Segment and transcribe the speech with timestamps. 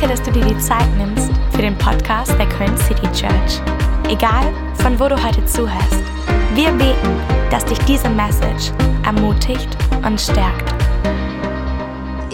[0.00, 3.60] Danke, dass du dir die Zeit nimmst für den Podcast der Köln City Church.
[4.08, 6.02] Egal, von wo du heute zuhörst,
[6.54, 8.72] wir beten, dass dich diese Message
[9.04, 9.68] ermutigt
[10.02, 10.72] und stärkt.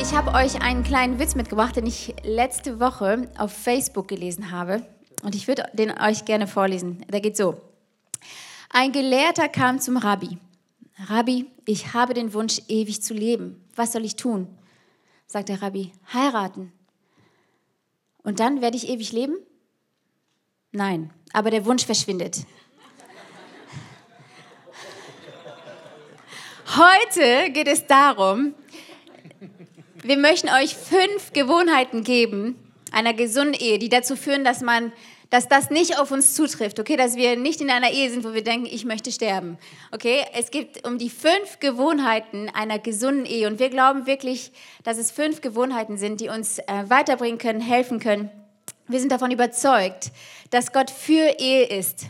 [0.00, 4.82] Ich habe euch einen kleinen Witz mitgebracht, den ich letzte Woche auf Facebook gelesen habe.
[5.24, 7.04] Und ich würde den euch gerne vorlesen.
[7.12, 7.60] Der geht so.
[8.70, 10.38] Ein Gelehrter kam zum Rabbi.
[11.08, 13.60] Rabbi, ich habe den Wunsch, ewig zu leben.
[13.74, 14.46] Was soll ich tun?
[15.26, 16.70] Sagt der Rabbi, heiraten.
[18.26, 19.36] Und dann werde ich ewig leben?
[20.72, 22.38] Nein, aber der Wunsch verschwindet.
[26.76, 28.56] Heute geht es darum,
[30.02, 32.58] wir möchten euch fünf Gewohnheiten geben
[32.90, 34.92] einer gesunden Ehe, die dazu führen, dass man
[35.30, 38.32] dass das nicht auf uns zutrifft, okay, dass wir nicht in einer Ehe sind, wo
[38.32, 39.58] wir denken, ich möchte sterben,
[39.92, 40.24] okay?
[40.32, 44.52] Es geht um die fünf Gewohnheiten einer gesunden Ehe und wir glauben wirklich,
[44.84, 48.30] dass es fünf Gewohnheiten sind, die uns äh, weiterbringen können, helfen können.
[48.88, 50.12] Wir sind davon überzeugt,
[50.50, 52.06] dass Gott für Ehe ist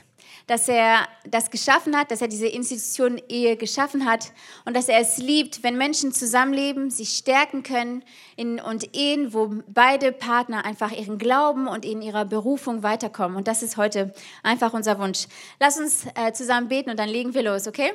[0.47, 4.33] dass er das geschaffen hat, dass er diese Institution Ehe geschaffen hat
[4.65, 8.05] und dass er es liebt, wenn Menschen zusammenleben, sich stärken können
[8.37, 13.37] in, und Ehen, wo beide Partner einfach ihren Glauben und in ihrer Berufung weiterkommen.
[13.37, 15.27] Und das ist heute einfach unser Wunsch.
[15.59, 17.93] Lass uns äh, zusammen beten und dann legen wir los, okay?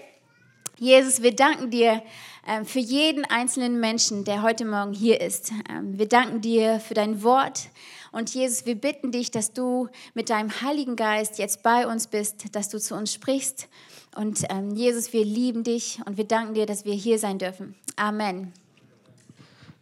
[0.78, 2.02] Jesus, wir danken dir
[2.48, 5.52] äh, für jeden einzelnen Menschen, der heute Morgen hier ist.
[5.70, 7.70] Ähm, wir danken dir für dein Wort.
[8.12, 12.56] Und Jesus, wir bitten dich, dass du mit deinem Heiligen Geist jetzt bei uns bist,
[12.56, 13.70] dass du zu uns sprichst.
[14.16, 17.76] Und ähm, Jesus, wir lieben dich und wir danken dir, dass wir hier sein dürfen.
[17.96, 18.52] Amen.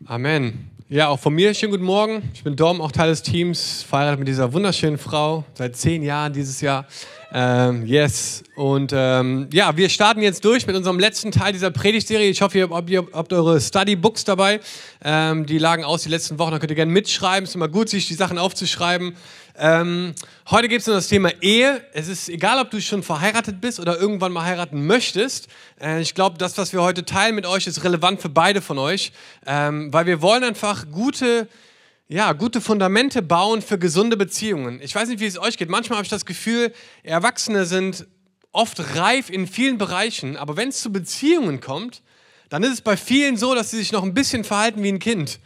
[0.05, 0.69] Amen.
[0.91, 2.31] Ja, auch von mir schönen guten Morgen.
[2.33, 6.33] Ich bin Dom, auch Teil des Teams, verheiratet mit dieser wunderschönen Frau seit zehn Jahren
[6.33, 6.87] dieses Jahr.
[7.31, 8.43] Ähm, yes.
[8.55, 12.27] Und ähm, ja, wir starten jetzt durch mit unserem letzten Teil dieser Predigtserie.
[12.31, 14.61] Ich hoffe, ihr habt, ihr habt eure Study-Books dabei.
[15.03, 16.53] Ähm, die lagen aus die letzten Wochen.
[16.53, 17.43] Da könnt ihr gerne mitschreiben.
[17.43, 19.15] Es ist immer gut, sich die Sachen aufzuschreiben.
[19.61, 20.15] Ähm,
[20.49, 21.83] heute geht es um das Thema Ehe.
[21.91, 25.49] Es ist egal, ob du schon verheiratet bist oder irgendwann mal heiraten möchtest.
[25.81, 28.77] Äh, ich glaube, das, was wir heute teilen mit euch, ist relevant für beide von
[28.77, 29.11] euch,
[29.45, 31.49] ähm, weil wir wollen einfach gute
[32.07, 34.81] ja, gute Fundamente bauen für gesunde Beziehungen.
[34.81, 35.69] Ich weiß nicht, wie es euch geht.
[35.69, 36.73] Manchmal habe ich das Gefühl,
[37.03, 38.07] Erwachsene sind
[38.51, 42.01] oft reif in vielen Bereichen, aber wenn es zu Beziehungen kommt,
[42.49, 44.97] dann ist es bei vielen so, dass sie sich noch ein bisschen verhalten wie ein
[44.97, 45.39] Kind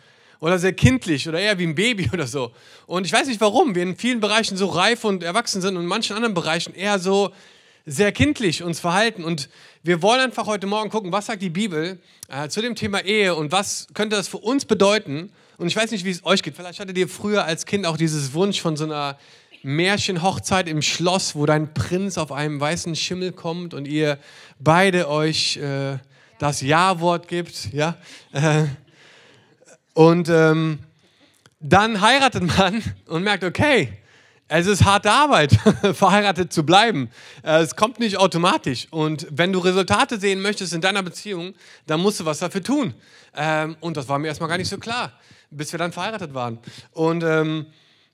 [0.44, 2.52] oder sehr kindlich oder eher wie ein Baby oder so.
[2.86, 5.84] Und ich weiß nicht warum, wir in vielen Bereichen so reif und erwachsen sind und
[5.84, 7.32] in manchen anderen Bereichen eher so
[7.86, 9.24] sehr kindlich uns verhalten.
[9.24, 9.50] Und
[9.84, 13.36] wir wollen einfach heute Morgen gucken, was sagt die Bibel äh, zu dem Thema Ehe
[13.36, 16.58] und was könnte das für uns bedeuten und ich weiß nicht, wie es euch geht.
[16.58, 19.18] Vielleicht hattet ihr früher als Kind auch dieses Wunsch von so einer
[19.62, 24.18] Märchenhochzeit im Schloss, wo dein Prinz auf einem weißen Schimmel kommt und ihr
[24.60, 26.00] beide euch äh,
[26.38, 27.72] das Ja-Wort gibt.
[27.72, 27.96] Ja?
[28.34, 28.66] Äh,
[29.94, 30.80] und ähm,
[31.60, 33.94] dann heiratet man und merkt, okay,
[34.48, 35.54] es ist harte Arbeit,
[35.94, 37.10] verheiratet zu bleiben.
[37.44, 38.88] Äh, es kommt nicht automatisch.
[38.92, 41.54] Und wenn du Resultate sehen möchtest in deiner Beziehung,
[41.88, 42.94] dann musst du was dafür tun.
[43.36, 45.14] Ähm, und das war mir erstmal gar nicht so klar
[45.58, 46.60] bis wir dann verheiratet waren.
[46.92, 47.68] Und ähm,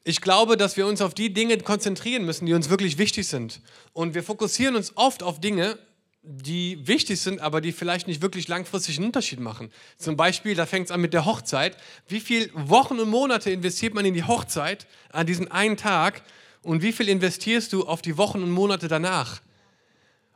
[0.03, 3.61] ich glaube, dass wir uns auf die Dinge konzentrieren müssen, die uns wirklich wichtig sind.
[3.93, 5.77] Und wir fokussieren uns oft auf Dinge,
[6.21, 9.71] die wichtig sind, aber die vielleicht nicht wirklich langfristig einen Unterschied machen.
[9.97, 11.77] Zum Beispiel, da fängt es an mit der Hochzeit.
[12.07, 16.21] Wie viele Wochen und Monate investiert man in die Hochzeit an diesen einen Tag
[16.61, 19.41] und wie viel investierst du auf die Wochen und Monate danach?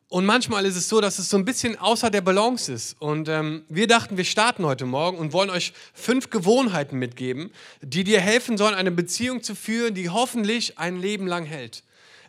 [0.07, 3.01] Und manchmal ist es so, dass es so ein bisschen außer der Balance ist.
[3.01, 7.51] Und ähm, wir dachten, wir starten heute Morgen und wollen euch fünf Gewohnheiten mitgeben,
[7.81, 11.83] die dir helfen sollen, eine Beziehung zu führen, die hoffentlich ein Leben lang hält.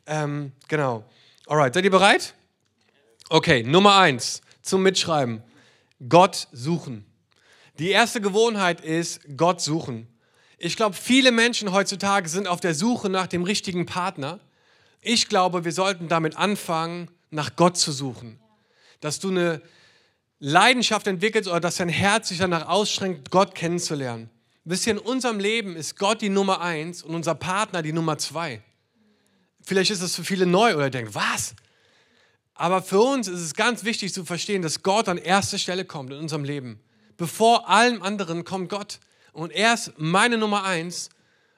[0.07, 1.05] Ähm, genau.
[1.47, 2.35] Alright, seid ihr bereit?
[3.31, 5.43] Okay, Nummer eins zum Mitschreiben.
[6.09, 7.07] Gott suchen.
[7.79, 10.07] Die erste Gewohnheit ist Gott suchen.
[10.59, 14.41] Ich glaube, viele Menschen heutzutage sind auf der Suche nach dem richtigen Partner.
[15.01, 18.39] Ich glaube, wir sollten damit anfangen, nach Gott zu suchen.
[19.01, 19.63] Dass du eine
[20.39, 24.29] Leidenschaft entwickelst oder dass dein Herz sich danach ausstrengt, Gott kennenzulernen.
[24.65, 28.19] Wisst ihr, in unserem Leben ist Gott die Nummer eins und unser Partner die Nummer
[28.19, 28.63] zwei.
[29.63, 31.55] Vielleicht ist das für viele neu oder denkt, was?
[32.55, 36.13] Aber für uns ist es ganz wichtig zu verstehen, dass Gott an erster Stelle kommt
[36.13, 36.81] in unserem Leben.
[37.17, 39.01] Bevor allem anderen kommt Gott.
[39.33, 41.09] Und er ist meine Nummer eins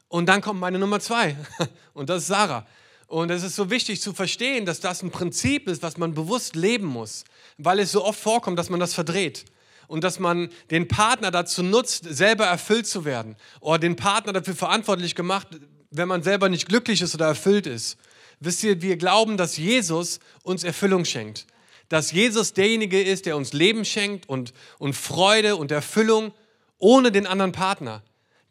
[0.08, 1.36] und dann kommt meine Nummer zwei.
[1.92, 2.66] Und das ist Sarah.
[3.06, 6.56] Und es ist so wichtig zu verstehen, dass das ein Prinzip ist, was man bewusst
[6.56, 7.24] leben muss,
[7.58, 9.44] weil es so oft vorkommt, dass man das verdreht
[9.88, 14.56] und dass man den Partner dazu nutzt, selber erfüllt zu werden oder den Partner dafür
[14.56, 15.48] verantwortlich gemacht,
[15.90, 17.96] wenn man selber nicht glücklich ist oder erfüllt ist.
[18.40, 21.46] Wisst ihr, wir glauben, dass Jesus uns Erfüllung schenkt.
[21.88, 26.32] Dass Jesus derjenige ist, der uns Leben schenkt und, und Freude und Erfüllung
[26.78, 28.02] ohne den anderen Partner.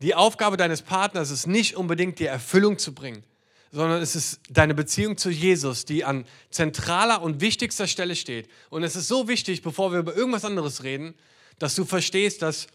[0.02, 3.24] Die Aufgabe deines Partners ist nicht unbedingt die Erfüllung zu bringen,
[3.72, 8.50] sondern es ist deine Beziehung zu Jesus, die an zentraler und wichtigster Stelle steht.
[8.70, 11.14] Und es ist so wichtig, bevor wir über irgendwas anderes reden,
[11.60, 12.68] dass du verstehst, dass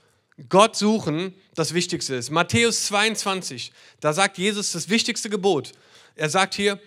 [0.49, 2.31] Gott suchen das Wichtigste ist.
[2.31, 5.73] Matthäus 22, da sagt Jesus das wichtigste Gebot.
[6.17, 6.81] Er sagt hier,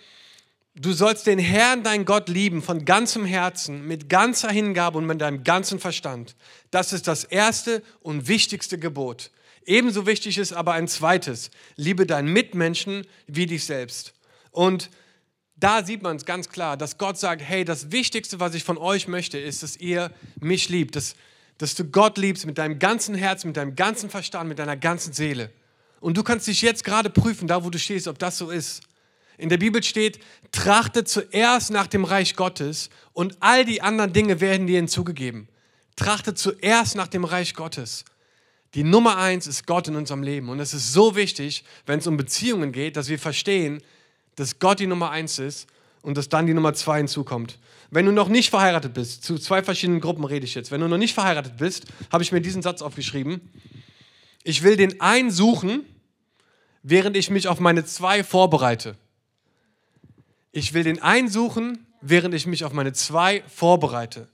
[0.75, 5.22] Du sollst den Herrn, dein Gott, lieben von ganzem Herzen, mit ganzer Hingabe und mit
[5.22, 6.36] deinem ganzen Verstand.
[6.72, 9.30] Das ist das erste und wichtigste Gebot.
[9.66, 11.52] Ebenso wichtig ist aber ein zweites.
[11.75, 14.16] Liebe deinen Mitmenschen wie dich selbst.
[14.50, 14.90] Und
[15.56, 18.80] da sieht man es ganz klar, dass Gott sagt, hey, das Wichtigste, was ich von
[18.80, 21.16] euch möchte, ist, dass ihr mich liebt, dass,
[21.60, 25.14] dass du Gott liebst mit deinem ganzen Herzen, mit deinem ganzen Verstand, mit deiner ganzen
[25.14, 25.52] Seele.
[26.00, 28.81] Und du kannst dich jetzt gerade prüfen, da wo du stehst, ob das so ist.
[29.38, 30.19] In der Bibel steht,
[30.51, 35.47] trachte zuerst nach dem Reich Gottes und all die anderen Dinge werden dir hinzugegeben.
[35.95, 38.06] Trachte zuerst nach dem Reich Gottes.
[38.74, 40.50] Die Nummer eins ist Gott in unserem Leben.
[40.50, 43.81] Und es ist so wichtig, wenn es um Beziehungen geht, dass wir verstehen,
[44.35, 45.68] dass Gott die Nummer eins ist
[46.01, 47.59] und dass dann die Nummer zwei hinzukommt.
[47.91, 50.71] Wenn du noch nicht verheiratet bist, zu zwei verschiedenen Gruppen rede ich jetzt.
[50.71, 53.41] Wenn du noch nicht verheiratet bist, habe ich mir diesen Satz aufgeschrieben.
[54.44, 55.85] Ich will den einen suchen,
[56.81, 58.97] während ich mich auf meine zwei vorbereite.
[60.56, 64.28] Ich will den einen suchen, während ich mich auf meine zwei vorbereite.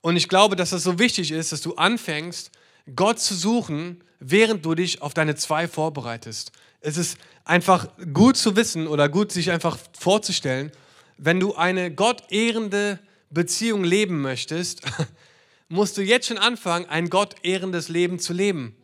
[0.00, 2.50] Und ich glaube, dass das so wichtig ist, dass du anfängst,
[2.96, 6.50] Gott zu suchen, während du dich auf deine zwei vorbereitest.
[6.80, 10.72] Es ist einfach gut zu wissen oder gut sich einfach vorzustellen,
[11.18, 12.98] wenn du eine Gott ehrende
[13.30, 14.82] Beziehung leben möchtest,
[15.68, 18.74] musst du jetzt schon anfangen, ein Gott ehrendes Leben zu leben.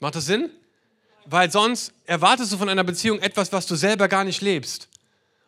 [0.00, 0.50] Macht das Sinn?
[1.24, 4.88] Weil sonst erwartest du von einer Beziehung etwas, was du selber gar nicht lebst.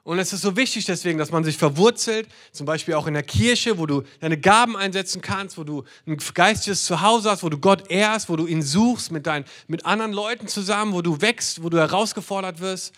[0.04, 3.22] Und es ist so wichtig deswegen, dass man sich verwurzelt, zum Beispiel auch in der
[3.22, 7.58] Kirche, wo du deine Gaben einsetzen kannst, wo du ein geistiges Zuhause hast, wo du
[7.58, 11.62] Gott ehrst, wo du ihn suchst mit, deinen, mit anderen Leuten zusammen, wo du wächst,
[11.62, 12.92] wo du herausgefordert wirst,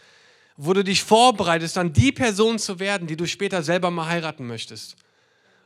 [0.57, 4.45] wo du dich vorbereitest, dann die Person zu werden, die du später selber mal heiraten
[4.45, 4.97] möchtest.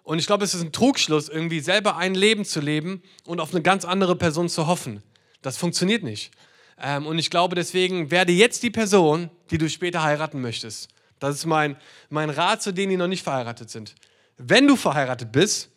[0.02, 3.54] Und ich glaube, es ist ein Trugschluss, irgendwie selber ein Leben zu leben und auf
[3.54, 5.02] eine ganz andere Person zu hoffen.
[5.40, 6.32] Das funktioniert nicht.
[6.78, 10.88] Ähm, und ich glaube deswegen, werde jetzt die Person, die du später heiraten möchtest.
[11.20, 11.76] Das ist mein,
[12.08, 13.94] mein Rat zu denen, die noch nicht verheiratet sind.
[14.36, 15.70] Wenn du verheiratet bist,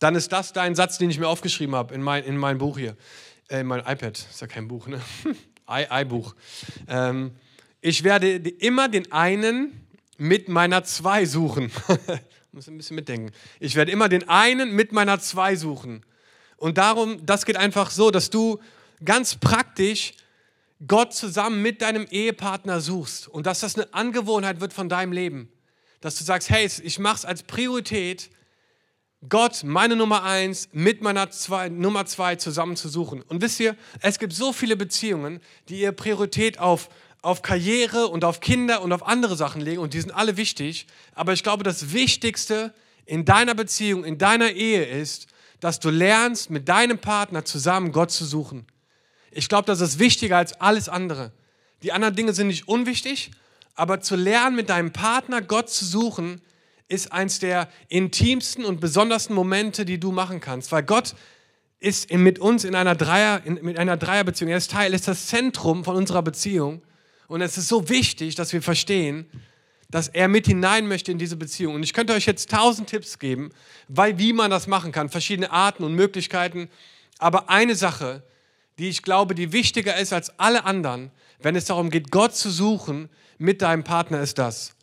[0.00, 2.78] dann ist das dein Satz, den ich mir aufgeschrieben habe in mein, in mein Buch
[2.78, 2.96] hier.
[3.48, 5.00] Äh, in mein iPad, ist ja kein Buch, ne?
[5.70, 6.34] iBuch.
[6.88, 7.32] Ähm,
[7.80, 11.70] ich werde immer den einen mit meiner zwei suchen.
[12.52, 13.32] muss ein bisschen mitdenken.
[13.60, 16.04] Ich werde immer den einen mit meiner zwei suchen.
[16.56, 18.58] Und darum, das geht einfach so, dass du
[19.04, 20.14] ganz praktisch
[20.86, 25.50] Gott zusammen mit deinem Ehepartner suchst und dass das eine Angewohnheit wird von deinem Leben.
[26.00, 28.30] Dass du sagst, hey, ich mache es als Priorität,
[29.28, 33.20] Gott, meine Nummer eins, mit meiner zwei, Nummer zwei zusammen zu suchen.
[33.20, 36.88] Und wisst ihr, es gibt so viele Beziehungen, die ihre Priorität auf,
[37.20, 40.86] auf Karriere und auf Kinder und auf andere Sachen legen und die sind alle wichtig.
[41.14, 42.72] Aber ich glaube, das Wichtigste
[43.04, 45.26] in deiner Beziehung, in deiner Ehe ist,
[45.60, 48.66] dass du lernst, mit deinem Partner zusammen Gott zu suchen.
[49.30, 51.32] Ich glaube, das ist wichtiger als alles andere.
[51.82, 53.30] Die anderen Dinge sind nicht unwichtig,
[53.74, 56.40] aber zu lernen, mit deinem Partner Gott zu suchen,
[56.88, 61.14] ist eins der intimsten und besondersten Momente, die du machen kannst, weil Gott
[61.78, 64.50] ist mit uns in einer Dreier, in, mit einer Dreierbeziehung.
[64.50, 66.82] Er ist Teil, ist das Zentrum von unserer Beziehung.
[67.26, 69.30] Und es ist so wichtig, dass wir verstehen,
[69.88, 71.76] dass er mit hinein möchte in diese Beziehung.
[71.76, 73.50] Und ich könnte euch jetzt tausend Tipps geben,
[73.88, 76.68] weil, wie man das machen kann, verschiedene Arten und Möglichkeiten.
[77.18, 78.22] Aber eine Sache,
[78.80, 81.10] die ich glaube, die wichtiger ist als alle anderen,
[81.40, 84.74] wenn es darum geht, Gott zu suchen mit deinem Partner, ist das,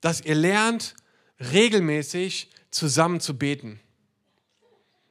[0.00, 0.94] dass ihr lernt,
[1.52, 3.80] regelmäßig zusammen zu beten.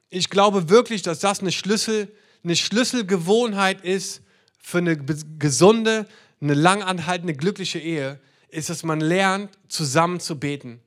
[0.09, 2.09] Ich glaube wirklich, dass das eine, Schlüssel,
[2.43, 4.21] eine Schlüsselgewohnheit ist
[4.59, 6.07] für eine gesunde,
[6.39, 10.79] eine langanhaltende, glückliche Ehe, ist, dass man lernt, zusammen zu beten.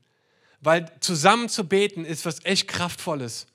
[0.63, 3.47] Weil zusammen zu beten ist was echt Kraftvolles.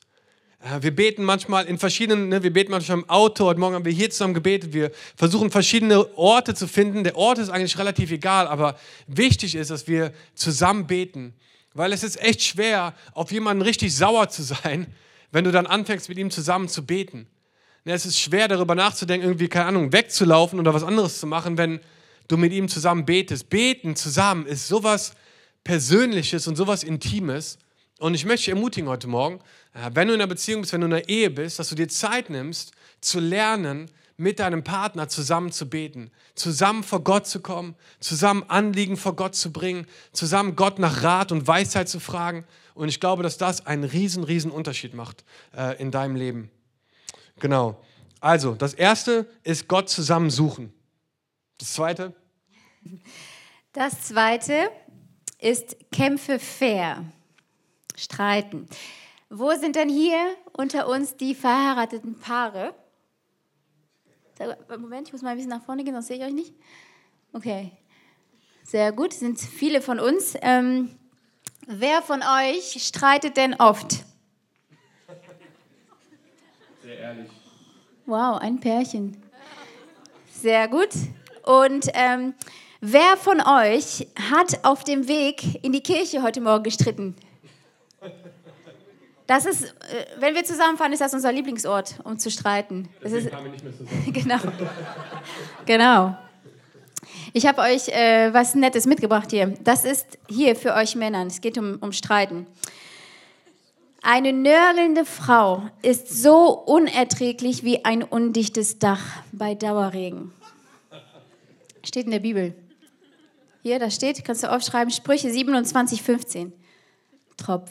[0.81, 3.91] Wir beten manchmal in verschiedenen, ne, wir beten manchmal im Auto, heute Morgen haben wir
[3.91, 7.03] hier zusammen gebetet, wir versuchen verschiedene Orte zu finden.
[7.03, 11.35] Der Ort ist eigentlich relativ egal, aber wichtig ist, dass wir zusammen beten,
[11.73, 14.87] weil es ist echt schwer, auf jemanden richtig sauer zu sein,
[15.31, 17.27] wenn du dann anfängst, mit ihm zusammen zu beten.
[17.85, 21.59] Ne, es ist schwer, darüber nachzudenken, irgendwie, keine Ahnung, wegzulaufen oder was anderes zu machen,
[21.59, 21.79] wenn
[22.27, 23.49] du mit ihm zusammen betest.
[23.51, 25.13] Beten zusammen ist sowas
[25.63, 27.59] Persönliches und sowas Intimes.
[27.99, 29.39] Und ich möchte dich ermutigen heute Morgen,
[29.73, 31.75] äh, wenn du in einer Beziehung bist, wenn du in einer Ehe bist, dass du
[31.75, 37.39] dir Zeit nimmst, zu lernen, mit deinem Partner zusammen zu beten, zusammen vor Gott zu
[37.39, 42.45] kommen, zusammen Anliegen vor Gott zu bringen, zusammen Gott nach Rat und Weisheit zu fragen.
[42.73, 45.23] Und ich glaube, dass das einen riesen, riesen Unterschied macht
[45.55, 46.49] äh, in deinem Leben.
[47.39, 47.79] Genau.
[48.19, 50.73] Also, das erste ist Gott zusammensuchen.
[51.59, 52.13] Das zweite?
[53.73, 54.71] Das zweite
[55.39, 57.05] ist Kämpfe fair.
[57.97, 58.67] Streiten.
[59.29, 62.73] Wo sind denn hier unter uns die verheirateten Paare?
[64.69, 66.53] Moment, ich muss mal ein bisschen nach vorne gehen, sonst sehe ich euch nicht.
[67.33, 67.71] Okay,
[68.63, 70.35] sehr gut, sind viele von uns.
[70.41, 70.97] Ähm,
[71.65, 74.05] wer von euch streitet denn oft?
[76.83, 77.29] Sehr ehrlich.
[78.05, 79.21] Wow, ein Pärchen.
[80.31, 80.89] Sehr gut.
[81.43, 82.33] Und ähm,
[82.79, 87.15] wer von euch hat auf dem Weg in die Kirche heute Morgen gestritten?
[89.27, 92.87] Das ist, äh, wenn wir zusammenfahren, ist das unser Lieblingsort, um zu streiten.
[93.01, 94.13] Das ist, kamen wir nicht mehr zusammen.
[94.13, 94.37] genau.
[95.65, 96.17] genau.
[97.33, 99.53] Ich habe euch äh, was Nettes mitgebracht hier.
[99.61, 101.27] Das ist hier für euch Männern.
[101.27, 102.47] Es geht um, um Streiten.
[104.01, 110.31] Eine nörgelnde Frau ist so unerträglich wie ein undichtes Dach bei Dauerregen.
[111.83, 112.55] Steht in der Bibel.
[113.63, 116.53] Hier, da steht, kannst du aufschreiben, Sprüche 27, 15.
[117.35, 117.69] Tropf,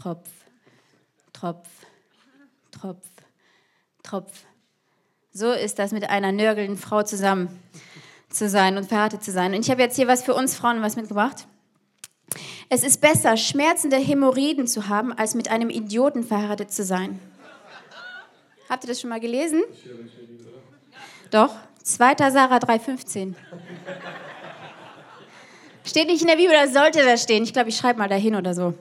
[0.00, 0.28] Tropf,
[1.32, 1.68] Tropf,
[2.70, 3.06] Tropf,
[4.02, 4.44] Tropf.
[5.32, 7.48] So ist das mit einer nörgelnden Frau zusammen
[8.30, 9.54] zu sein und verheiratet zu sein.
[9.54, 11.46] Und ich habe jetzt hier was für uns Frauen was mitgebracht.
[12.68, 17.18] Es ist besser, schmerzende Hämorrhoiden zu haben, als mit einem Idioten verheiratet zu sein.
[18.68, 19.62] Habt ihr das schon mal gelesen?
[21.30, 22.30] Doch, 2.
[22.30, 23.34] Sarah 3,15.
[25.84, 27.42] Steht nicht in der Bibel, da sollte das stehen.
[27.42, 28.74] Ich glaube, ich schreibe mal dahin oder so.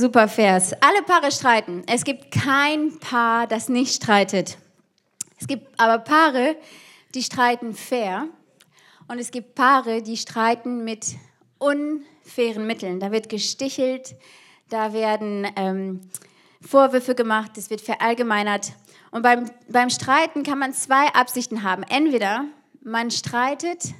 [0.00, 0.72] Super Vers.
[0.80, 1.82] Alle Paare streiten.
[1.86, 4.56] Es gibt kein Paar, das nicht streitet.
[5.38, 6.56] Es gibt aber Paare,
[7.14, 8.26] die streiten fair.
[9.08, 11.16] Und es gibt Paare, die streiten mit
[11.58, 12.98] unfairen Mitteln.
[12.98, 14.14] Da wird gestichelt,
[14.70, 16.00] da werden ähm,
[16.66, 18.72] Vorwürfe gemacht, es wird verallgemeinert.
[19.10, 21.82] Und beim, beim Streiten kann man zwei Absichten haben.
[21.82, 22.46] Entweder
[22.80, 23.92] man streitet,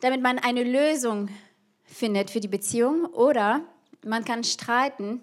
[0.00, 1.30] damit man eine Lösung
[1.84, 3.62] findet für die Beziehung, oder
[4.04, 5.22] man kann streiten,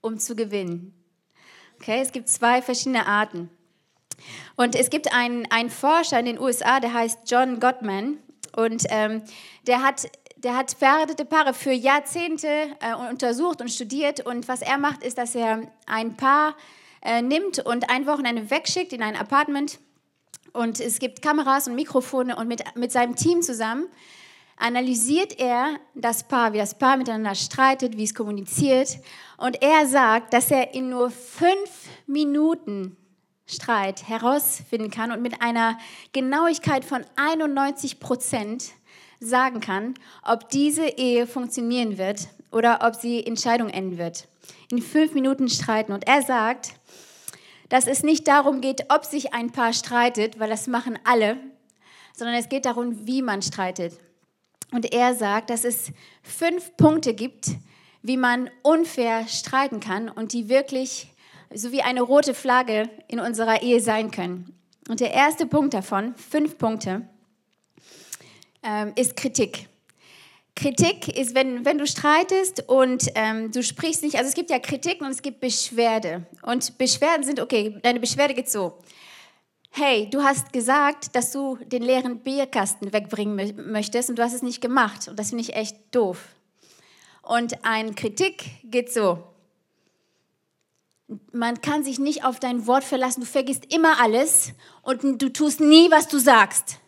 [0.00, 0.94] um zu gewinnen.
[1.76, 3.50] Okay, es gibt zwei verschiedene Arten.
[4.56, 8.18] Und es gibt einen, einen Forscher in den USA, der heißt John Gottman,
[8.56, 9.22] und ähm,
[9.66, 12.46] der hat der hat verheiratete Paare für Jahrzehnte
[12.80, 14.24] äh, untersucht und studiert.
[14.24, 16.54] Und was er macht, ist, dass er ein Paar
[17.02, 19.78] äh, nimmt und ein Wochenende wegschickt in ein Apartment.
[20.52, 23.88] Und es gibt Kameras und Mikrofone und mit, mit seinem Team zusammen
[24.56, 28.98] analysiert er das Paar, wie das Paar miteinander streitet, wie es kommuniziert.
[29.36, 32.96] Und er sagt, dass er in nur fünf Minuten
[33.46, 35.78] Streit herausfinden kann und mit einer
[36.12, 38.72] Genauigkeit von 91 Prozent
[39.20, 44.26] sagen kann, ob diese Ehe funktionieren wird oder ob sie in Scheidung enden wird.
[44.70, 45.92] In fünf Minuten streiten.
[45.92, 46.72] Und er sagt,
[47.68, 51.36] dass es nicht darum geht, ob sich ein Paar streitet, weil das machen alle,
[52.14, 53.92] sondern es geht darum, wie man streitet.
[54.72, 55.92] Und er sagt, dass es
[56.22, 57.50] fünf Punkte gibt,
[58.02, 61.08] wie man unfair streiten kann und die wirklich
[61.54, 64.54] so wie eine rote Flagge in unserer Ehe sein können.
[64.88, 67.08] Und der erste Punkt davon, fünf Punkte,
[68.62, 69.68] ähm, ist Kritik.
[70.54, 74.58] Kritik ist, wenn, wenn du streitest und ähm, du sprichst nicht, also es gibt ja
[74.58, 76.26] Kritik und es gibt Beschwerde.
[76.42, 78.78] Und Beschwerden sind, okay, deine Beschwerde geht so.
[79.78, 84.40] Hey, du hast gesagt, dass du den leeren Bierkasten wegbringen möchtest und du hast es
[84.40, 85.06] nicht gemacht.
[85.06, 86.28] Und das finde ich echt doof.
[87.20, 89.22] Und ein Kritik geht so.
[91.30, 93.20] Man kann sich nicht auf dein Wort verlassen.
[93.20, 96.78] Du vergisst immer alles und du tust nie, was du sagst.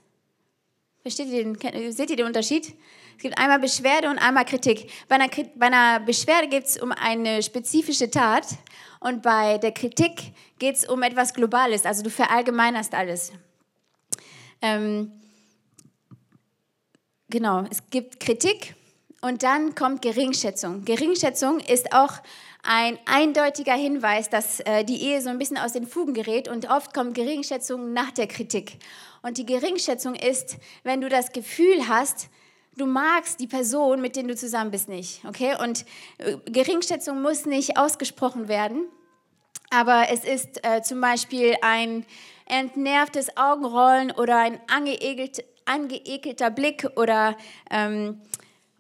[1.03, 2.75] Versteht ihr den, seht ihr den Unterschied?
[3.19, 4.93] Es gibt einmal Beschwerde und einmal Kritik.
[5.09, 8.47] Bei einer, bei einer Beschwerde geht es um eine spezifische Tat
[9.01, 13.33] und bei der Kritik geht es um etwas Globales, also du verallgemeinerst alles.
[14.63, 15.11] Ähm,
[17.29, 18.77] genau, es gibt Kritik
[19.21, 20.85] und dann kommt Geringschätzung.
[20.85, 22.13] Geringschätzung ist auch
[22.63, 26.71] ein eindeutiger Hinweis, dass äh, die Ehe so ein bisschen aus den Fugen gerät und
[26.71, 28.79] oft kommt Geringschätzung nach der Kritik.
[29.23, 32.29] Und die Geringschätzung ist, wenn du das Gefühl hast,
[32.79, 35.25] du magst die Person, mit der du zusammen bist, nicht.
[35.27, 35.57] Okay?
[35.63, 35.85] Und
[36.19, 38.87] äh, Geringschätzung muss nicht ausgesprochen werden,
[39.71, 42.07] aber es ist äh, zum Beispiel ein
[42.47, 47.37] entnervtes Augenrollen oder ein angeekelt, angeekelter Blick oder,
[47.71, 48.21] ähm,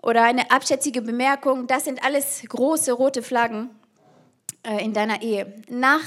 [0.02, 1.66] oder eine abschätzige Bemerkung.
[1.66, 3.68] Das sind alles große rote Flaggen
[4.62, 5.54] äh, in deiner Ehe.
[5.68, 6.00] Nach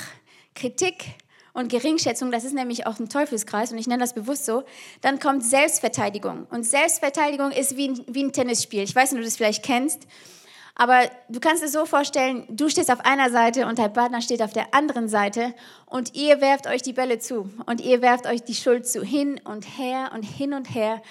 [0.56, 1.06] Kritik
[1.54, 4.64] und Geringschätzung, das ist nämlich auch ein Teufelskreis und ich nenne das bewusst so,
[5.02, 6.48] dann kommt Selbstverteidigung.
[6.50, 8.84] Und Selbstverteidigung ist wie ein, wie ein Tennisspiel.
[8.84, 10.08] Ich weiß nicht, ob du das vielleicht kennst.
[10.76, 14.42] Aber du kannst es so vorstellen, du stehst auf einer Seite und dein Partner steht
[14.42, 15.54] auf der anderen Seite
[15.86, 19.40] und ihr werft euch die Bälle zu und ihr werft euch die Schuld zu hin
[19.44, 21.02] und her und hin und her.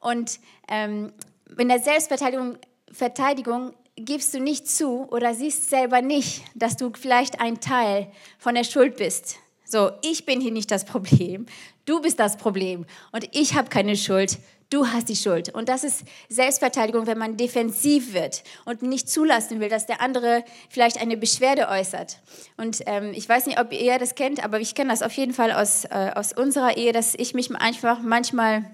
[0.00, 0.38] Und
[0.68, 1.12] ähm,
[1.58, 2.58] in der Selbstverteidigung
[2.92, 8.54] Verteidigung gibst du nicht zu oder siehst selber nicht, dass du vielleicht ein Teil von
[8.54, 9.38] der Schuld bist.
[9.70, 11.44] So, ich bin hier nicht das Problem,
[11.84, 14.38] du bist das Problem und ich habe keine Schuld,
[14.70, 15.54] du hast die Schuld.
[15.54, 20.42] Und das ist Selbstverteidigung, wenn man defensiv wird und nicht zulassen will, dass der andere
[20.70, 22.18] vielleicht eine Beschwerde äußert.
[22.56, 25.34] Und ähm, ich weiß nicht, ob ihr das kennt, aber ich kenne das auf jeden
[25.34, 28.64] Fall aus, äh, aus unserer Ehe, dass ich mich einfach manchmal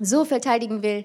[0.00, 1.04] so verteidigen will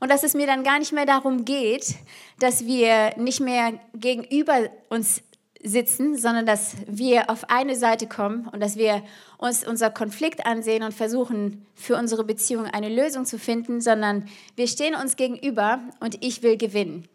[0.00, 1.96] und dass es mir dann gar nicht mehr darum geht,
[2.38, 5.22] dass wir nicht mehr gegenüber uns
[5.62, 9.02] sitzen, sondern dass wir auf eine Seite kommen und dass wir
[9.38, 14.26] uns unser Konflikt ansehen und versuchen, für unsere Beziehung eine Lösung zu finden, sondern
[14.56, 17.08] wir stehen uns gegenüber und ich will gewinnen.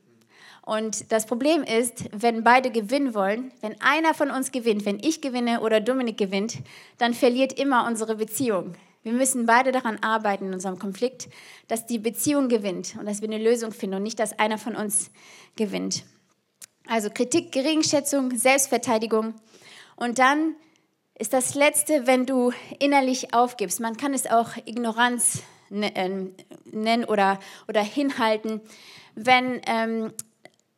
[0.62, 5.22] Und das Problem ist, wenn beide gewinnen wollen, wenn einer von uns gewinnt, wenn ich
[5.22, 6.58] gewinne oder Dominik gewinnt,
[6.98, 8.74] dann verliert immer unsere Beziehung.
[9.04, 11.30] Wir müssen beide daran arbeiten in unserem Konflikt,
[11.68, 14.76] dass die Beziehung gewinnt und dass wir eine Lösung finden und nicht, dass einer von
[14.76, 15.12] uns
[15.56, 16.04] gewinnt.
[16.88, 19.34] Also Kritik, Geringschätzung, Selbstverteidigung.
[19.96, 20.56] Und dann
[21.18, 23.80] ist das Letzte, wenn du innerlich aufgibst.
[23.80, 28.62] Man kann es auch Ignoranz ne, ähm, nennen oder, oder hinhalten.
[29.16, 30.14] Wenn ähm,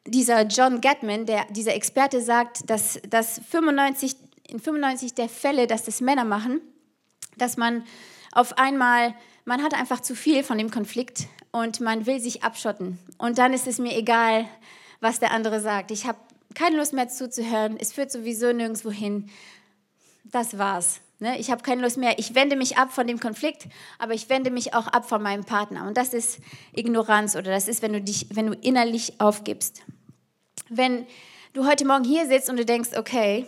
[0.06, 4.16] dieser John Gatman, der, dieser Experte, sagt, dass, dass 95,
[4.48, 6.62] in 95 der Fälle, dass das Männer machen,
[7.38, 7.84] dass man
[8.32, 13.00] auf einmal, man hat einfach zu viel von dem Konflikt und man will sich abschotten.
[13.18, 14.48] Und dann ist es mir egal,
[15.00, 15.92] was der andere sagt.
[15.92, 16.18] Ich habe
[16.56, 17.78] keine Lust mehr zuzuhören.
[17.80, 19.30] Es führt sowieso nirgendwo hin.
[20.24, 21.02] Das war's.
[21.20, 21.38] Ne?
[21.40, 22.20] Ich habe keine Lust mehr.
[22.20, 23.68] Ich wende mich ab von dem Konflikt,
[24.00, 25.88] aber ich wende mich auch ab von meinem Partner.
[25.88, 26.40] Und das ist
[26.74, 29.84] Ignoranz oder das ist, wenn du dich, wenn du innerlich aufgibst.
[30.70, 31.06] Wenn
[31.54, 33.46] du heute Morgen hier sitzt und du denkst, okay,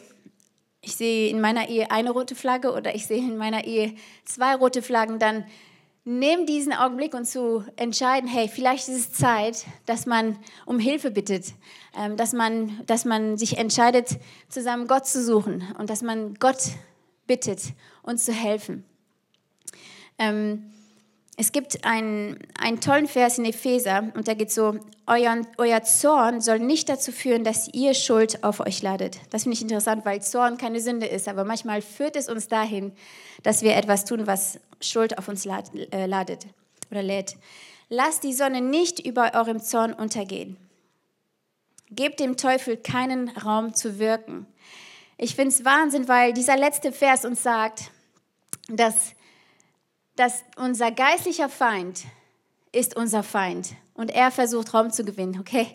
[0.82, 4.56] ich sehe in meiner Ehe eine rote Flagge oder ich sehe in meiner Ehe zwei
[4.56, 5.46] rote Flaggen, dann
[6.10, 11.12] nimm diesen Augenblick und zu entscheiden, hey, vielleicht ist es Zeit, dass man um Hilfe
[11.12, 11.54] bittet,
[11.96, 14.18] ähm, dass, man, dass man sich entscheidet,
[14.50, 16.72] zusammen Gott zu suchen und dass man Gott
[17.28, 17.62] bittet,
[18.02, 18.84] uns zu helfen.
[20.18, 20.72] Ähm,
[21.40, 26.42] es gibt einen, einen tollen Vers in Epheser und da geht so, euer, euer Zorn
[26.42, 29.22] soll nicht dazu führen, dass ihr Schuld auf euch ladet.
[29.30, 32.92] Das finde ich interessant, weil Zorn keine Sünde ist, aber manchmal führt es uns dahin,
[33.42, 36.46] dass wir etwas tun, was Schuld auf uns äh, ladet
[36.92, 37.38] oder lädt.
[37.88, 40.58] Lasst die Sonne nicht über eurem Zorn untergehen.
[41.90, 44.46] Gebt dem Teufel keinen Raum zu wirken.
[45.18, 47.92] Ich finde es Wahnsinn, weil dieser letzte Vers uns sagt,
[48.68, 49.14] dass
[50.20, 52.04] dass unser geistlicher Feind
[52.74, 55.68] ist unser Feind und er versucht Raum zu gewinnen, okay?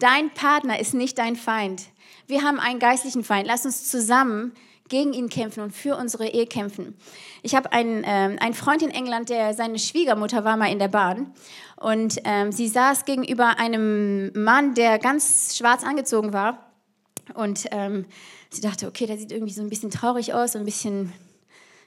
[0.00, 1.84] Dein Partner ist nicht dein Feind.
[2.26, 3.46] Wir haben einen geistlichen Feind.
[3.46, 4.54] Lass uns zusammen
[4.88, 6.96] gegen ihn kämpfen und für unsere Ehe kämpfen.
[7.42, 10.88] Ich habe einen, ähm, einen Freund in England, der seine Schwiegermutter war mal in der
[10.88, 11.32] Bahn
[11.76, 16.72] und ähm, sie saß gegenüber einem Mann, der ganz schwarz angezogen war
[17.34, 18.06] und ähm,
[18.50, 21.12] sie dachte, okay, der sieht irgendwie so ein bisschen traurig aus, so ein bisschen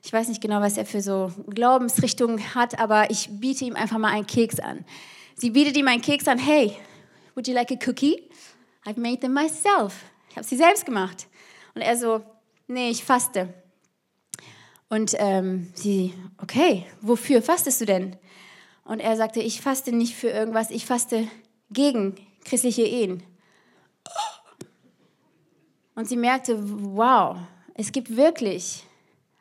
[0.05, 3.97] ich weiß nicht genau, was er für so Glaubensrichtungen hat, aber ich biete ihm einfach
[3.97, 4.85] mal einen Keks an.
[5.33, 6.37] Sie bietet ihm einen Keks an.
[6.37, 6.77] Hey,
[7.33, 8.29] would you like a cookie?
[8.85, 10.03] I've made them myself.
[10.29, 11.25] Ich habe sie selbst gemacht.
[11.73, 12.23] Und er so,
[12.67, 13.51] nee, ich faste.
[14.89, 18.15] Und ähm, sie, okay, wofür fastest du denn?
[18.83, 21.27] Und er sagte, ich faste nicht für irgendwas, ich faste
[21.71, 22.13] gegen
[22.43, 23.23] christliche Ehen.
[25.95, 27.37] Und sie merkte, wow,
[27.73, 28.84] es gibt wirklich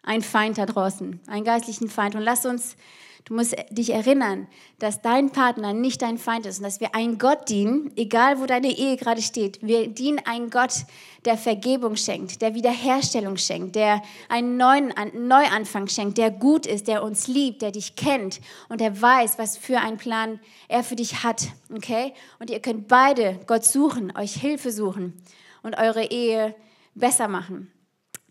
[0.04, 2.14] einen Feind da draußen, einen geistlichen Feind.
[2.14, 2.76] Und lass uns,
[3.24, 4.46] du musst dich erinnern,
[4.78, 8.46] dass dein Partner nicht dein Feind ist und dass wir einen Gott dienen, egal wo
[8.46, 9.60] deine Ehe gerade steht.
[9.62, 10.84] Wir dienen einen Gott,
[11.24, 17.02] der Vergebung schenkt, der Wiederherstellung schenkt, der einen neuen Neuanfang schenkt, der gut ist, der
[17.02, 20.38] uns liebt, der dich kennt und der weiß, was für einen Plan
[20.68, 21.48] er für dich hat.
[21.74, 22.12] Okay?
[22.38, 25.14] Und ihr könnt beide Gott suchen, euch Hilfe suchen
[25.62, 26.54] und eure Ehe
[26.94, 27.70] besser machen.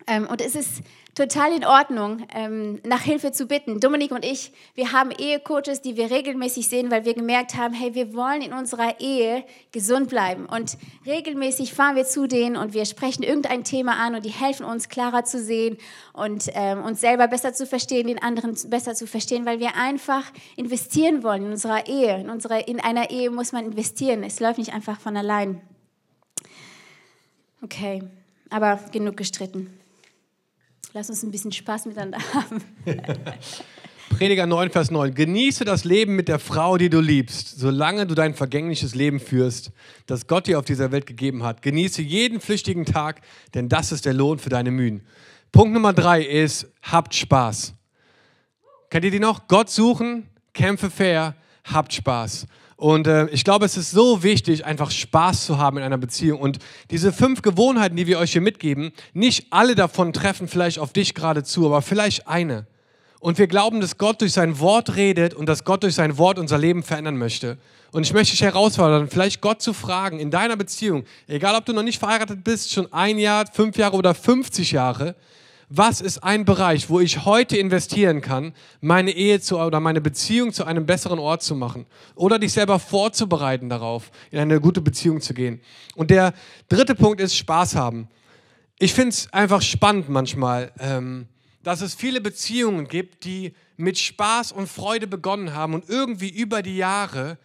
[0.08, 0.84] Ähm, und es ist
[1.16, 3.80] total in Ordnung, ähm, nach Hilfe zu bitten.
[3.80, 7.94] Dominik und ich, wir haben Ehecoaches, die wir regelmäßig sehen, weil wir gemerkt haben, hey,
[7.94, 10.48] wir wollen in unserer Ehe gesund bleiben.
[10.48, 14.66] Und regelmäßig fahren wir zu denen und wir sprechen irgendein Thema an und die helfen
[14.66, 15.78] uns klarer zu sehen
[16.14, 20.24] und ähm, uns selber besser zu verstehen, den anderen besser zu verstehen, weil wir einfach
[20.56, 22.20] investieren wollen in unserer Ehe.
[22.20, 24.24] In, unserer, in einer Ehe muss man investieren.
[24.24, 25.62] Es läuft nicht einfach von allein.
[27.62, 28.04] Okay,
[28.50, 29.80] aber genug gestritten.
[30.96, 32.64] Lass uns ein bisschen Spaß miteinander haben.
[34.10, 35.16] Prediger 9, Vers 9.
[35.16, 39.72] Genieße das Leben mit der Frau, die du liebst, solange du dein vergängliches Leben führst,
[40.06, 41.64] das Gott dir auf dieser Welt gegeben hat.
[41.64, 43.22] Genieße jeden flüchtigen Tag,
[43.56, 45.02] denn das ist der Lohn für deine Mühen.
[45.52, 47.74] Punkt Nummer drei ist, habt Spaß.
[48.92, 49.48] Kennt ihr die noch?
[49.48, 52.46] Gott suchen, kämpfe fair, habt Spaß.
[52.84, 56.42] Und äh, ich glaube, es ist so wichtig, einfach Spaß zu haben in einer Beziehung.
[56.42, 56.60] Und
[56.92, 61.16] diese fünf Gewohnheiten, die wir euch hier mitgeben, nicht alle davon treffen vielleicht auf dich
[61.16, 62.68] gerade zu, aber vielleicht eine.
[63.22, 66.38] Und wir glauben, dass Gott durch sein Wort redet und dass Gott durch sein Wort
[66.38, 67.58] unser Leben verändern möchte.
[67.94, 71.72] Und ich möchte dich herausfordern, vielleicht Gott zu fragen in deiner Beziehung, egal ob du
[71.72, 75.16] noch nicht verheiratet bist, schon ein Jahr, fünf Jahre oder 50 Jahre,
[75.76, 80.54] was ist ein Bereich, wo ich heute investieren kann, meine Ehe zu, oder meine Beziehung
[80.54, 85.20] zu einem besseren Ort zu machen oder dich selber vorzubereiten darauf, in eine gute Beziehung
[85.20, 85.62] zu gehen.
[85.96, 86.36] Und der
[86.70, 88.08] dritte Punkt ist Spaß haben.
[88.78, 91.28] Ich finde es einfach spannend manchmal, ähm,
[91.64, 96.62] dass es viele Beziehungen gibt, die mit Spaß und Freude begonnen haben und irgendwie über
[96.62, 97.40] die Jahre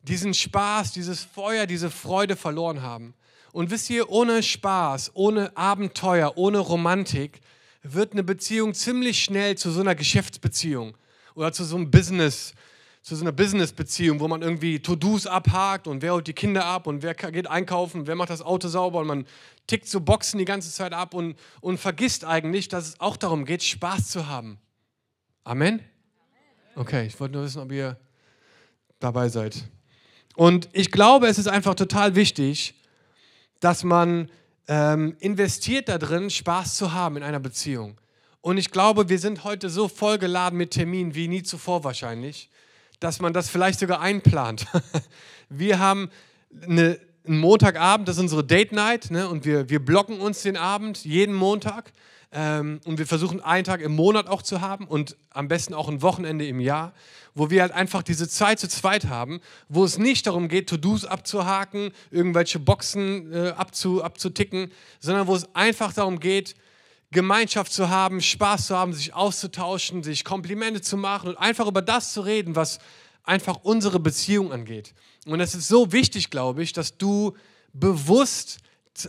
[0.00, 3.12] diesen Spaß, dieses Feuer, diese Freude verloren haben.
[3.52, 7.42] Und wisst ihr, ohne Spaß, ohne Abenteuer, ohne Romantik
[7.84, 10.96] wird eine Beziehung ziemlich schnell zu so einer Geschäftsbeziehung
[11.34, 12.54] oder zu so einem Business,
[13.02, 16.86] zu so einer Businessbeziehung, wo man irgendwie To-Dos abhakt und wer holt die Kinder ab
[16.86, 19.26] und wer geht einkaufen, wer macht das Auto sauber und man
[19.66, 23.44] tickt so Boxen die ganze Zeit ab und, und vergisst eigentlich, dass es auch darum
[23.44, 24.58] geht, Spaß zu haben.
[25.44, 25.80] Amen?
[26.74, 27.98] Okay, ich wollte nur wissen, ob ihr
[28.98, 29.62] dabei seid.
[30.36, 32.74] Und ich glaube, es ist einfach total wichtig,
[33.60, 34.30] dass man
[34.68, 38.00] ähm, investiert da drin, Spaß zu haben in einer Beziehung.
[38.40, 42.50] Und ich glaube, wir sind heute so vollgeladen mit Terminen wie nie zuvor wahrscheinlich,
[43.00, 44.66] dass man das vielleicht sogar einplant.
[45.48, 46.10] wir haben
[46.62, 49.28] eine, einen Montagabend, das ist unsere Date Night, ne?
[49.28, 51.92] und wir, wir blocken uns den Abend jeden Montag.
[52.36, 55.88] Ähm, und wir versuchen einen Tag im Monat auch zu haben und am besten auch
[55.88, 56.92] ein Wochenende im Jahr,
[57.32, 61.04] wo wir halt einfach diese Zeit zu zweit haben, wo es nicht darum geht, To-Dos
[61.04, 66.56] abzuhaken, irgendwelche Boxen äh, abzu, abzuticken, sondern wo es einfach darum geht,
[67.12, 71.82] Gemeinschaft zu haben, Spaß zu haben, sich auszutauschen, sich Komplimente zu machen und einfach über
[71.82, 72.80] das zu reden, was
[73.22, 74.92] einfach unsere Beziehung angeht.
[75.26, 77.36] Und es ist so wichtig, glaube ich, dass du
[77.72, 78.58] bewusst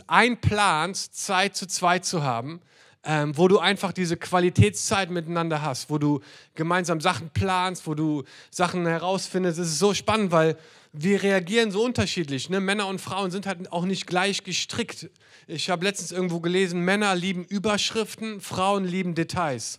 [0.06, 2.60] einplanst, Zeit zu zweit zu haben
[3.06, 6.20] ähm, wo du einfach diese Qualitätszeit miteinander hast, wo du
[6.54, 9.60] gemeinsam Sachen planst, wo du Sachen herausfindest.
[9.60, 10.56] Es ist so spannend, weil
[10.92, 12.50] wir reagieren so unterschiedlich.
[12.50, 12.60] Ne?
[12.60, 15.08] Männer und Frauen sind halt auch nicht gleich gestrickt.
[15.46, 19.78] Ich habe letztens irgendwo gelesen, Männer lieben Überschriften, Frauen lieben Details.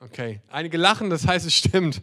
[0.00, 2.02] Okay, einige lachen, das heißt, es stimmt.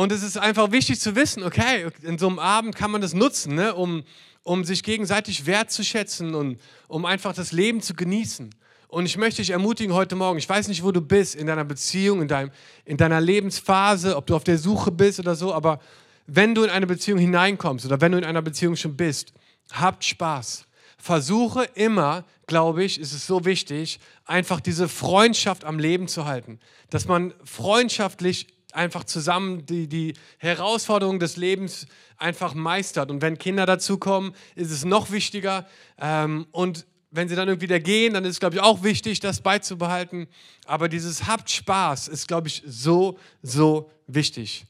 [0.00, 3.12] Und es ist einfach wichtig zu wissen, okay, in so einem Abend kann man das
[3.12, 4.02] nutzen, ne, um
[4.42, 6.58] um sich gegenseitig wertzuschätzen und
[6.88, 8.48] um einfach das Leben zu genießen.
[8.88, 11.66] Und ich möchte dich ermutigen heute Morgen, ich weiß nicht, wo du bist in deiner
[11.66, 12.50] Beziehung, in, deinem,
[12.86, 15.80] in deiner Lebensphase, ob du auf der Suche bist oder so, aber
[16.26, 19.34] wenn du in eine Beziehung hineinkommst oder wenn du in einer Beziehung schon bist,
[19.70, 20.64] habt Spaß.
[20.96, 26.58] Versuche immer, glaube ich, ist es so wichtig, einfach diese Freundschaft am Leben zu halten.
[26.88, 33.10] Dass man freundschaftlich einfach zusammen die, die Herausforderungen des Lebens einfach meistert.
[33.10, 35.66] Und wenn Kinder dazukommen, ist es noch wichtiger.
[35.98, 39.20] Ähm, und wenn sie dann irgendwie da gehen, dann ist es, glaube ich, auch wichtig,
[39.20, 40.28] das beizubehalten.
[40.64, 44.66] Aber dieses Habt Spaß ist, glaube ich, so, so wichtig.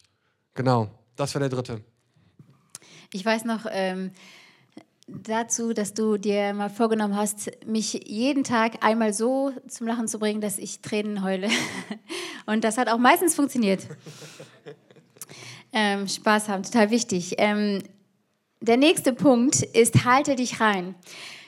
[0.54, 1.82] Genau, das war der dritte.
[3.12, 4.12] Ich weiß noch, ähm,
[5.23, 10.18] dazu, dass du dir mal vorgenommen hast, mich jeden Tag einmal so zum Lachen zu
[10.18, 11.49] bringen, dass ich Tränen heule.
[12.46, 13.87] Und das hat auch meistens funktioniert.
[15.73, 17.37] Ähm, Spaß haben, total wichtig.
[17.38, 17.81] Ähm,
[18.61, 20.96] der nächste Punkt ist, halte dich rein.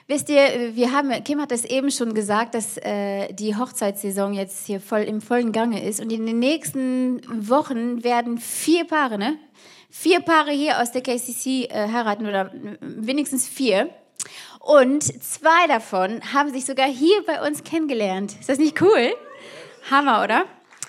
[0.06, 4.66] Wisst ihr, wir haben, Kim hat es eben schon gesagt, dass äh, die Hochzeitssaison jetzt
[4.66, 9.38] hier voll im vollen Gange ist und in den nächsten Wochen werden vier Paare, ne?
[9.92, 12.50] Vier Paare hier aus der KCC äh, heiraten oder
[12.80, 13.90] wenigstens vier.
[14.58, 18.34] Und zwei davon haben sich sogar hier bei uns kennengelernt.
[18.40, 19.12] Ist das nicht cool?
[19.90, 20.46] Hammer, oder?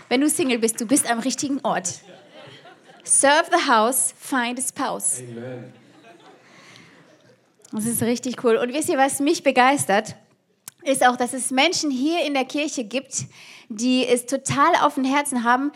[0.08, 2.00] Wenn du Single bist, du bist am richtigen Ort.
[3.04, 5.20] Serve the house, find a spouse.
[5.20, 5.74] Amen.
[7.74, 8.56] Das ist richtig cool.
[8.56, 10.16] Und wisst ihr, was mich begeistert?
[10.84, 13.26] Ist auch, dass es Menschen hier in der Kirche gibt,
[13.70, 15.72] die es total auf dem Herzen haben,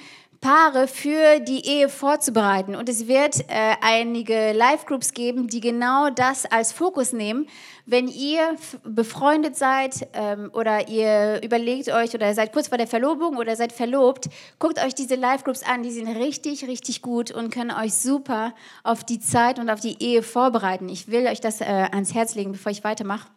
[0.48, 2.74] Paare für die Ehe vorzubereiten.
[2.74, 7.48] Und es wird äh, einige Live-Groups geben, die genau das als Fokus nehmen.
[7.86, 8.56] Wenn ihr
[8.86, 13.74] befreundet seid ähm, oder ihr überlegt euch oder seid kurz vor der Verlobung oder seid
[13.74, 15.84] verlobt, guckt euch diese Live-Groups an.
[15.84, 20.02] Die sind richtig, richtig gut und können euch super auf die Zeit und auf die
[20.02, 20.88] Ehe vorbereiten.
[20.88, 23.28] Ich will euch das äh, ans Herz legen, bevor ich weitermache.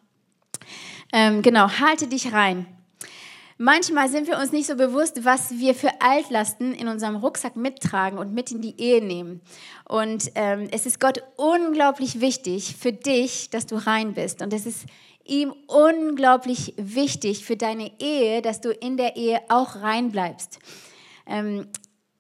[1.13, 2.67] Ähm, genau, halte dich rein.
[3.63, 8.19] Manchmal sind wir uns nicht so bewusst, was wir für Altlasten in unserem Rucksack mittragen
[8.19, 9.43] und mit in die Ehe nehmen.
[9.87, 14.41] Und ähm, es ist Gott unglaublich wichtig für dich, dass du rein bist.
[14.41, 14.87] Und es ist
[15.27, 20.59] ihm unglaublich wichtig für deine Ehe, dass du in der Ehe auch rein bleibst.
[21.27, 21.67] Ähm,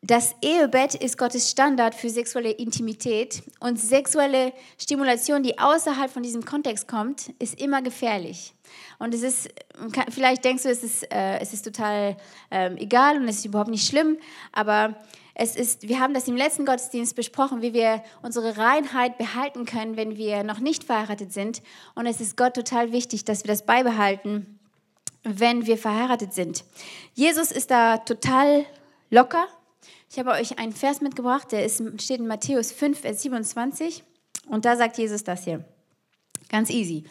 [0.02, 6.44] das Ehebett ist Gottes Standard für sexuelle Intimität und sexuelle Stimulation, die außerhalb von diesem
[6.44, 8.54] Kontext kommt, ist immer gefährlich.
[8.98, 9.50] Und es ist,
[10.08, 12.16] vielleicht denkst du, es ist, äh, es ist total
[12.50, 14.16] äh, egal und es ist überhaupt nicht schlimm,
[14.52, 14.96] aber
[15.34, 19.96] es ist, wir haben das im letzten Gottesdienst besprochen, wie wir unsere Reinheit behalten können,
[19.96, 21.62] wenn wir noch nicht verheiratet sind.
[21.94, 24.58] Und es ist Gott total wichtig, dass wir das beibehalten,
[25.24, 26.64] wenn wir verheiratet sind.
[27.14, 28.64] Jesus ist da total
[29.10, 29.46] locker
[30.10, 34.04] ich habe euch einen Vers mitgebracht, der ist, steht in Matthäus 5, Vers 27.
[34.48, 35.64] Und da sagt Jesus das hier.
[36.48, 37.04] Ganz easy.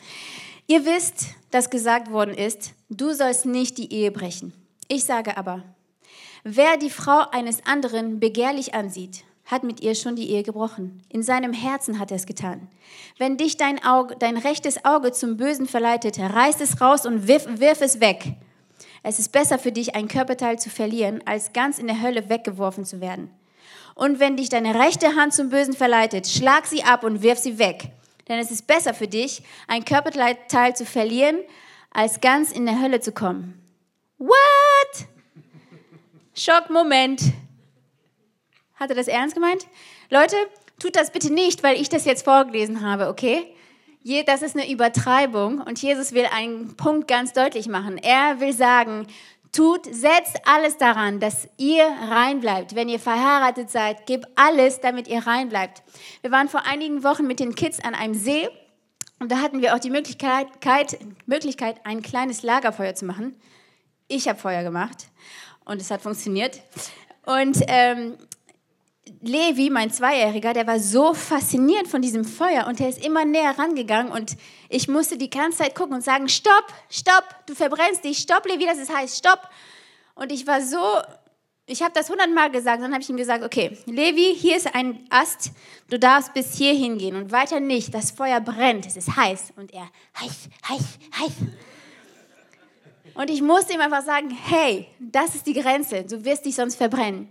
[0.68, 4.54] Ihr wisst, dass gesagt worden ist, du sollst nicht die Ehe brechen.
[4.88, 5.64] Ich sage aber,
[6.44, 11.02] wer die Frau eines anderen begehrlich ansieht, hat mit ihr schon die Ehe gebrochen.
[11.10, 12.68] In seinem Herzen hat er es getan.
[13.18, 17.48] Wenn dich dein, Auge, dein rechtes Auge zum Bösen verleitet, reiß es raus und wirf,
[17.60, 18.36] wirf es weg.
[19.04, 22.86] Es ist besser für dich, ein Körperteil zu verlieren, als ganz in der Hölle weggeworfen
[22.86, 23.32] zu werden.
[23.96, 27.60] Und wenn dich deine rechte Hand zum Bösen verleitet, schlag sie ab und wirf sie
[27.60, 27.90] weg.
[28.28, 31.40] Denn es ist besser für dich, ein Körperteil zu verlieren,
[31.92, 33.62] als ganz in der Hölle zu kommen.
[34.18, 35.08] What?
[36.36, 37.22] Schockmoment.
[38.76, 39.68] Hat er das ernst gemeint?
[40.10, 40.36] Leute,
[40.80, 43.54] tut das bitte nicht, weil ich das jetzt vorgelesen habe, okay?
[44.26, 47.98] Das ist eine Übertreibung und Jesus will einen Punkt ganz deutlich machen.
[47.98, 49.08] Er will sagen,
[49.52, 52.76] tut, setzt alles daran, dass ihr rein bleibt.
[52.76, 55.84] Wenn ihr verheiratet seid, gebt alles, damit ihr rein bleibt.
[56.22, 58.48] Wir waren vor einigen Wochen mit den Kids an einem See
[59.20, 60.48] und da hatten wir auch die Möglichkeit,
[61.26, 63.36] Möglichkeit ein kleines Lagerfeuer zu machen.
[64.08, 65.08] Ich habe Feuer gemacht
[65.66, 66.62] und es hat funktioniert.
[67.26, 68.18] Und ähm,
[69.22, 73.58] Levi, mein Zweijähriger, der war so fasziniert von diesem Feuer und der ist immer näher
[73.58, 74.38] rangegangen und
[74.70, 78.66] ich musste die ganze Zeit gucken und sagen, stopp, stopp, du verbrennst dich, stopp, Levi,
[78.66, 79.50] das ist heiß, stopp.
[80.16, 80.78] Und ich war so,
[81.66, 85.06] ich habe das hundertmal gesagt, dann habe ich ihm gesagt, okay, Levi, hier ist ein
[85.10, 85.52] Ast,
[85.90, 89.54] du darfst bis hier hingehen und weiter nicht, das Feuer brennt, es ist heiß.
[89.56, 90.84] Und er, heiß, heiß,
[91.20, 91.34] heiß.
[93.14, 96.76] Und ich musste ihm einfach sagen, hey, das ist die Grenze, du wirst dich sonst
[96.76, 97.30] verbrennen.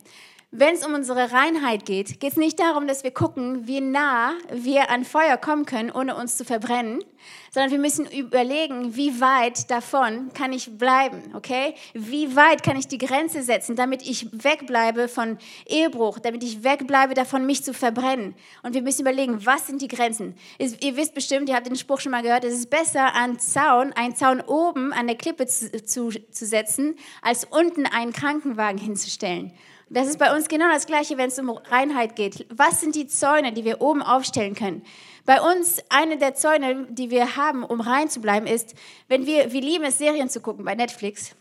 [0.51, 4.33] Wenn es um unsere Reinheit geht, geht es nicht darum, dass wir gucken, wie nah
[4.51, 7.05] wir an Feuer kommen können, ohne uns zu verbrennen,
[7.51, 11.75] sondern wir müssen überlegen, wie weit davon kann ich bleiben, okay?
[11.93, 17.13] Wie weit kann ich die Grenze setzen, damit ich wegbleibe von Ehebruch, damit ich wegbleibe
[17.13, 18.35] davon, mich zu verbrennen.
[18.63, 20.35] Und wir müssen überlegen, was sind die Grenzen?
[20.59, 23.93] Ihr wisst bestimmt, ihr habt den Spruch schon mal gehört, es ist besser, einen Zaun,
[23.93, 29.53] einen Zaun oben an der Klippe zu, zu, zu setzen, als unten einen Krankenwagen hinzustellen.
[29.91, 32.47] Das ist bei uns genau das Gleiche, wenn es um Reinheit geht.
[32.51, 34.83] Was sind die Zäune, die wir oben aufstellen können?
[35.25, 38.75] Bei uns, eine der Zäune, die wir haben, um rein zu bleiben, ist,
[39.09, 41.35] wenn wir, wir lieben es, Serien zu gucken bei Netflix,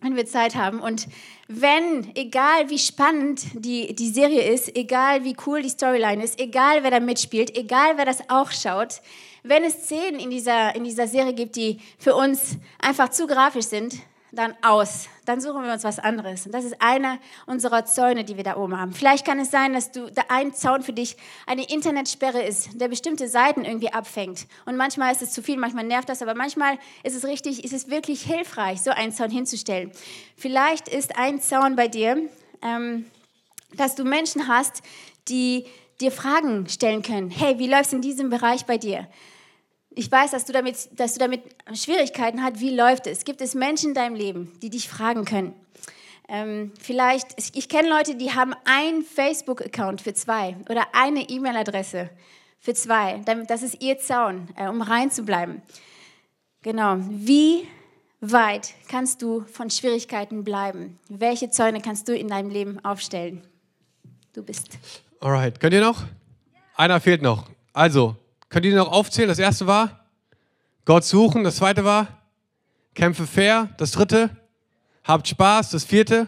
[0.00, 0.80] wenn wir Zeit haben.
[0.80, 1.08] Und
[1.48, 6.84] wenn, egal wie spannend die, die Serie ist, egal wie cool die Storyline ist, egal
[6.84, 9.00] wer da mitspielt, egal wer das auch schaut,
[9.42, 13.66] wenn es Szenen in dieser, in dieser Serie gibt, die für uns einfach zu grafisch
[13.66, 13.94] sind,
[14.32, 15.08] dann aus.
[15.24, 16.46] Dann suchen wir uns was anderes.
[16.46, 18.92] Und das ist einer unserer Zäune, die wir da oben haben.
[18.92, 21.16] Vielleicht kann es sein, dass du da ein Zaun für dich
[21.46, 24.46] eine Internetsperre ist, der bestimmte Seiten irgendwie abfängt.
[24.66, 27.72] Und manchmal ist es zu viel, manchmal nervt das, aber manchmal ist es richtig, ist
[27.72, 29.90] es wirklich hilfreich, so einen Zaun hinzustellen.
[30.36, 32.28] Vielleicht ist ein Zaun bei dir,
[32.62, 33.06] ähm,
[33.74, 34.82] dass du Menschen hast,
[35.28, 35.66] die
[36.00, 37.30] dir Fragen stellen können.
[37.30, 39.06] Hey, wie läuft es in diesem Bereich bei dir?
[39.90, 41.42] Ich weiß, dass du, damit, dass du damit
[41.74, 42.60] Schwierigkeiten hast.
[42.60, 43.24] Wie läuft es?
[43.24, 45.54] Gibt es Menschen in deinem Leben, die dich fragen können?
[46.28, 52.08] Ähm, vielleicht, ich kenne Leute, die haben einen Facebook-Account für zwei oder eine E-Mail-Adresse
[52.60, 53.20] für zwei.
[53.48, 55.60] Das ist ihr Zaun, äh, um rein zu bleiben.
[56.62, 56.98] Genau.
[57.00, 57.66] Wie
[58.20, 61.00] weit kannst du von Schwierigkeiten bleiben?
[61.08, 63.42] Welche Zäune kannst du in deinem Leben aufstellen?
[64.34, 64.78] Du bist.
[65.18, 65.58] Alright.
[65.58, 66.04] Könnt ihr noch?
[66.76, 67.50] Einer fehlt noch.
[67.72, 68.16] Also,
[68.50, 69.28] Könnt ihr noch aufzählen?
[69.28, 70.04] Das erste war
[70.84, 71.44] Gott suchen.
[71.44, 72.08] Das zweite war
[72.94, 73.70] kämpfe fair.
[73.78, 74.30] Das dritte
[75.04, 75.70] habt Spaß.
[75.70, 76.26] Das vierte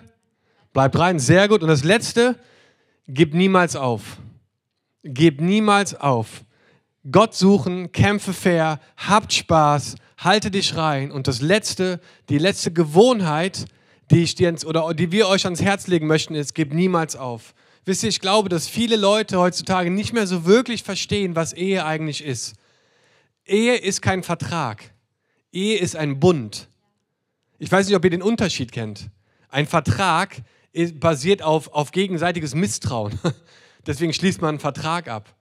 [0.72, 1.18] bleibt rein.
[1.18, 1.62] Sehr gut.
[1.62, 2.38] Und das letzte
[3.08, 4.18] gib niemals auf.
[5.02, 6.44] Gib niemals auf.
[7.10, 11.10] Gott suchen, kämpfe fair, habt Spaß, halte dich rein.
[11.10, 13.64] Und das letzte, die letzte Gewohnheit,
[14.12, 17.54] die ich dir oder die wir euch ans Herz legen möchten, ist, gib niemals auf.
[17.84, 21.84] Wisst ihr, ich glaube, dass viele Leute heutzutage nicht mehr so wirklich verstehen, was Ehe
[21.84, 22.54] eigentlich ist.
[23.44, 24.92] Ehe ist kein Vertrag.
[25.50, 26.68] Ehe ist ein Bund.
[27.58, 29.10] Ich weiß nicht, ob ihr den Unterschied kennt.
[29.48, 30.42] Ein Vertrag
[30.94, 33.18] basiert auf, auf gegenseitiges Misstrauen.
[33.86, 35.34] Deswegen schließt man einen Vertrag ab.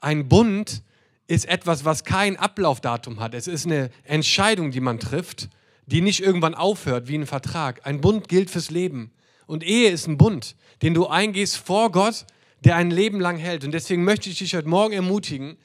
[0.00, 0.82] Ein Bund
[1.26, 3.34] ist etwas, was kein Ablaufdatum hat.
[3.34, 5.50] Es ist eine Entscheidung, die man trifft,
[5.86, 7.86] die nicht irgendwann aufhört wie ein Vertrag.
[7.86, 9.12] Ein Bund gilt fürs Leben.
[9.52, 12.24] Und Ehe ist ein Bund, den du eingehst vor Gott,
[12.64, 13.64] der ein Leben lang hält.
[13.64, 15.58] Und deswegen möchte ich dich heute Morgen ermutigen,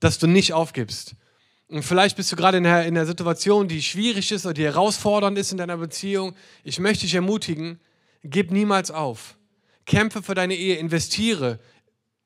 [0.00, 1.14] dass du nicht aufgibst.
[1.68, 4.64] Und vielleicht bist du gerade in einer, in einer Situation, die schwierig ist oder die
[4.64, 6.34] herausfordernd ist in deiner Beziehung.
[6.64, 7.78] Ich möchte dich ermutigen,
[8.24, 9.36] gib niemals auf.
[9.84, 11.58] Kämpfe für deine Ehe, investiere,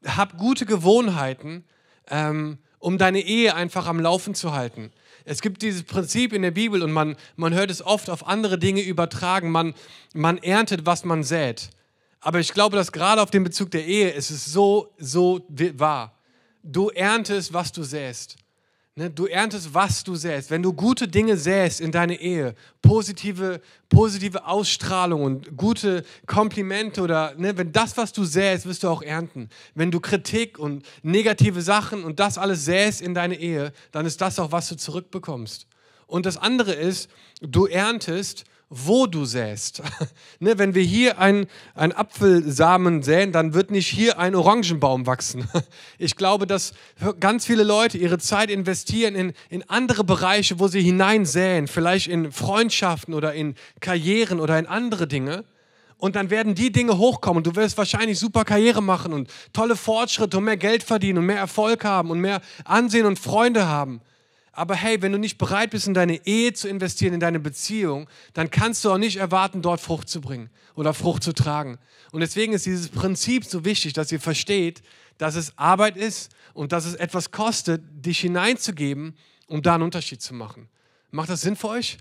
[0.05, 1.65] hab gute Gewohnheiten,
[2.07, 4.93] ähm, um deine Ehe einfach am Laufen zu halten.
[5.29, 8.59] Es gibt dieses Prinzip in der Bibel und man, man hört es oft auf andere
[8.59, 9.51] Dinge übertragen.
[9.51, 9.75] Man,
[10.15, 11.71] man erntet, was man sät.
[12.21, 16.17] Aber ich glaube, dass gerade auf den Bezug der Ehe ist es so, so wahr.
[16.63, 18.37] Du erntest, was du säst.
[18.99, 20.51] Ne, du erntest, was du säst.
[20.51, 27.35] Wenn du gute Dinge säst in deine Ehe, positive, positive Ausstrahlung und gute Komplimente oder
[27.37, 29.51] ne, wenn das, was du säst, wirst du auch ernten.
[29.75, 34.23] Wenn du Kritik und negative Sachen und das alles säst in deine Ehe, dann ist
[34.23, 35.67] das auch, was du zurückbekommst.
[36.07, 37.11] Und das andere ist,
[37.43, 39.83] du erntest, wo du säst.
[40.41, 45.49] ne, wenn wir hier einen, Apfelsamen säen, dann wird nicht hier ein Orangenbaum wachsen.
[45.99, 46.73] ich glaube, dass
[47.21, 52.33] ganz viele Leute ihre Zeit investieren in, in andere Bereiche, wo sie hineinsäen, vielleicht in
[52.33, 55.45] Freundschaften oder in Karrieren oder in andere Dinge.
[55.99, 59.77] Und dann werden die Dinge hochkommen und du wirst wahrscheinlich super Karriere machen und tolle
[59.77, 64.03] Fortschritte und mehr Geld verdienen und mehr Erfolg haben und mehr Ansehen und Freunde haben.
[64.57, 68.09] Aber hey, wenn du nicht bereit bist, in deine Ehe zu investieren, in deine Beziehung,
[68.33, 71.79] dann kannst du auch nicht erwarten, dort Frucht zu bringen oder Frucht zu tragen.
[72.11, 74.83] Und deswegen ist dieses Prinzip so wichtig, dass ihr versteht,
[75.19, 79.15] dass es Arbeit ist und dass es etwas kostet, dich hineinzugeben,
[79.47, 80.71] um da einen Unterschied zu machen.
[81.11, 81.99] Macht das Sinn für euch?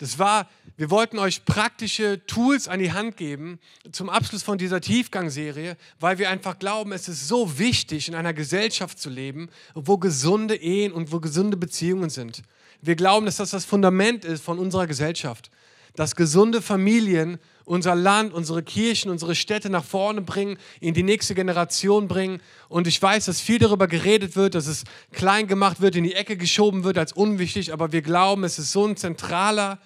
[0.00, 3.60] Das war, wir wollten euch praktische Tools an die Hand geben
[3.92, 8.32] zum Abschluss von dieser Tiefgangserie, weil wir einfach glauben, es ist so wichtig, in einer
[8.32, 12.42] Gesellschaft zu leben, wo gesunde Ehen und wo gesunde Beziehungen sind.
[12.80, 15.50] Wir glauben, dass das das Fundament ist von unserer Gesellschaft,
[15.96, 21.34] dass gesunde Familien unser Land, unsere Kirchen, unsere Städte nach vorne bringen, in die nächste
[21.34, 22.40] Generation bringen.
[22.68, 26.14] Und ich weiß, dass viel darüber geredet wird, dass es klein gemacht wird, in die
[26.14, 29.78] Ecke geschoben wird als unwichtig, aber wir glauben, es ist so ein zentraler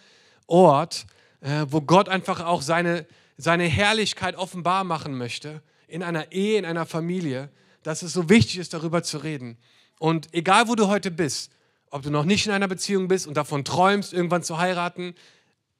[0.46, 1.06] Ort,
[1.40, 6.64] äh, wo Gott einfach auch seine, seine Herrlichkeit offenbar machen möchte, in einer Ehe, in
[6.64, 7.50] einer Familie,
[7.82, 9.58] dass es so wichtig ist, darüber zu reden.
[9.98, 11.50] Und egal, wo du heute bist,
[11.90, 15.14] ob du noch nicht in einer Beziehung bist und davon träumst, irgendwann zu heiraten,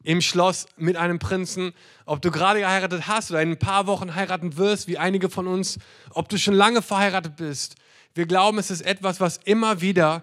[0.05, 1.73] im Schloss mit einem Prinzen,
[2.07, 5.49] ob du gerade geheiratet hast oder in ein paar Wochen heiraten wirst, wie einige von
[5.49, 5.79] uns,
[6.11, 7.77] ob du schon lange verheiratet bist.
[8.15, 10.23] Wir glauben, es ist etwas, was immer wieder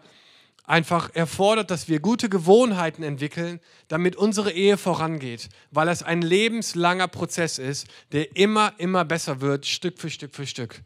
[0.66, 7.08] einfach erfordert, dass wir gute Gewohnheiten entwickeln, damit unsere Ehe vorangeht, weil es ein lebenslanger
[7.08, 10.82] Prozess ist, der immer, immer besser wird, Stück für Stück für Stück.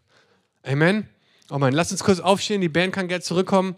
[0.64, 1.08] Amen.
[1.50, 1.74] Amen.
[1.74, 3.76] Lass uns kurz aufstehen, die Band kann gerne zurückkommen.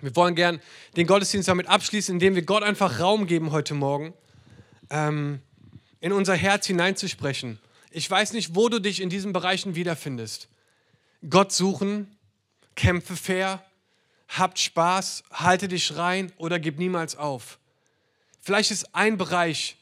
[0.00, 0.60] Wir wollen gern
[0.96, 4.14] den Gottesdienst damit abschließen, indem wir Gott einfach Raum geben heute Morgen,
[4.90, 5.40] ähm,
[6.00, 7.58] in unser Herz hineinzusprechen.
[7.90, 10.48] Ich weiß nicht, wo du dich in diesen Bereichen wiederfindest.
[11.28, 12.16] Gott suchen,
[12.74, 13.64] kämpfe fair,
[14.28, 17.58] habt Spaß, halte dich rein oder gib niemals auf.
[18.40, 19.76] Vielleicht ist ein Bereich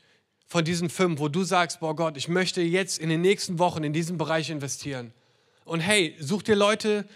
[0.46, 3.84] von diesen fünf, wo du sagst, boah Gott, ich möchte jetzt in den nächsten Wochen
[3.84, 5.12] in diesen Bereich investieren.
[5.64, 7.06] Und hey, such dir Leute,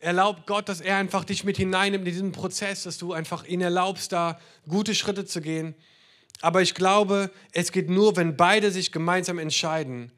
[0.00, 3.60] erlaub Gott, dass er einfach dich mit hineinnimmt in diesen Prozess, dass du einfach ihn
[3.60, 5.74] erlaubst, da gute Schritte zu gehen.
[6.40, 10.12] Aber ich glaube, es geht nur, wenn beide sich gemeinsam entscheiden,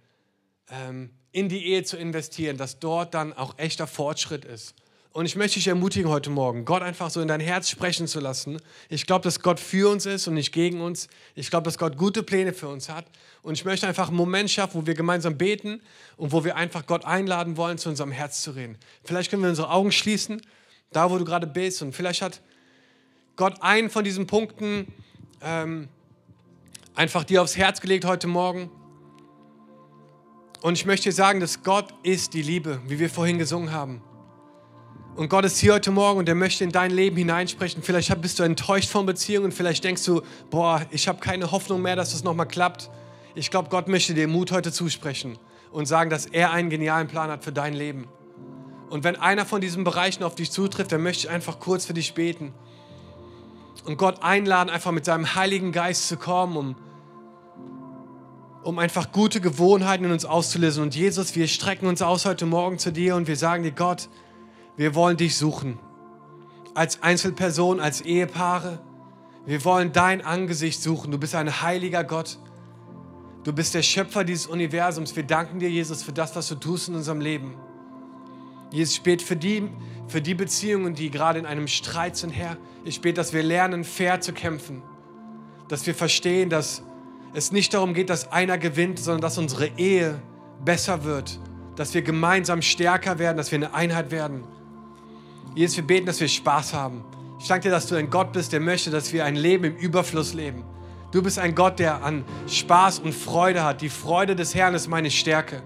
[0.70, 4.74] ähm, in die Ehe zu investieren, dass dort dann auch echter Fortschritt ist.
[5.16, 8.20] Und ich möchte dich ermutigen heute Morgen, Gott einfach so in dein Herz sprechen zu
[8.20, 8.60] lassen.
[8.90, 11.08] Ich glaube, dass Gott für uns ist und nicht gegen uns.
[11.34, 13.06] Ich glaube, dass Gott gute Pläne für uns hat.
[13.40, 15.80] Und ich möchte einfach einen Moment schaffen, wo wir gemeinsam beten
[16.18, 18.76] und wo wir einfach Gott einladen wollen, zu unserem Herz zu reden.
[19.04, 20.42] Vielleicht können wir unsere Augen schließen,
[20.92, 21.80] da wo du gerade bist.
[21.80, 22.42] Und vielleicht hat
[23.36, 24.92] Gott einen von diesen Punkten
[25.40, 25.88] ähm,
[26.96, 28.70] einfach dir aufs Herz gelegt heute Morgen.
[30.62, 34.02] Und ich möchte dir sagen, dass Gott ist die Liebe, wie wir vorhin gesungen haben.
[35.14, 37.82] Und Gott ist hier heute Morgen und er möchte in dein Leben hineinsprechen.
[37.82, 41.96] Vielleicht bist du enttäuscht von Beziehungen, vielleicht denkst du, boah, ich habe keine Hoffnung mehr,
[41.96, 42.90] dass das nochmal klappt.
[43.34, 45.38] Ich glaube, Gott möchte dir Mut heute zusprechen
[45.70, 48.08] und sagen, dass er einen genialen Plan hat für dein Leben.
[48.90, 51.94] Und wenn einer von diesen Bereichen auf dich zutrifft, dann möchte ich einfach kurz für
[51.94, 52.52] dich beten
[53.86, 56.76] und Gott einladen, einfach mit seinem Heiligen Geist zu kommen, um,
[58.62, 60.82] um einfach gute Gewohnheiten in uns auszulösen.
[60.82, 64.08] Und Jesus, wir strecken uns aus heute Morgen zu dir und wir sagen dir, Gott,
[64.76, 65.78] wir wollen dich suchen.
[66.74, 68.80] Als Einzelperson, als Ehepaare.
[69.46, 71.10] Wir wollen dein Angesicht suchen.
[71.10, 72.38] Du bist ein heiliger Gott.
[73.44, 75.14] Du bist der Schöpfer dieses Universums.
[75.14, 77.54] Wir danken dir, Jesus, für das, was du tust in unserem Leben.
[78.72, 79.70] Jesus, spät für die,
[80.08, 82.56] für die Beziehungen, die gerade in einem Streit sind, Herr.
[82.84, 84.82] Ich bete, dass wir lernen, fair zu kämpfen.
[85.68, 86.82] Dass wir verstehen, dass
[87.34, 90.20] es nicht darum geht, dass einer gewinnt, sondern dass unsere Ehe
[90.64, 91.40] besser wird.
[91.74, 94.44] Dass wir gemeinsam stärker werden, dass wir eine Einheit werden.
[95.54, 97.04] Jesus, wir beten, dass wir Spaß haben.
[97.38, 99.76] Ich danke dir, dass du ein Gott bist, der möchte, dass wir ein Leben im
[99.76, 100.64] Überfluss leben.
[101.12, 103.80] Du bist ein Gott, der an Spaß und Freude hat.
[103.80, 105.62] Die Freude des Herrn ist meine Stärke.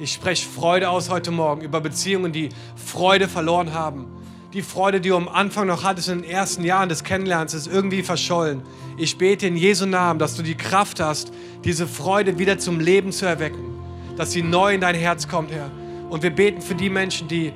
[0.00, 4.06] Ich spreche Freude aus heute Morgen über Beziehungen, die Freude verloren haben.
[4.52, 7.66] Die Freude, die du am Anfang noch hattest in den ersten Jahren des Kennenlernens, ist
[7.66, 8.62] irgendwie verschollen.
[8.96, 11.32] Ich bete in Jesu Namen, dass du die Kraft hast,
[11.64, 13.76] diese Freude wieder zum Leben zu erwecken.
[14.16, 15.68] Dass sie neu in dein Herz kommt, Herr.
[16.10, 17.52] Und wir beten für die Menschen, die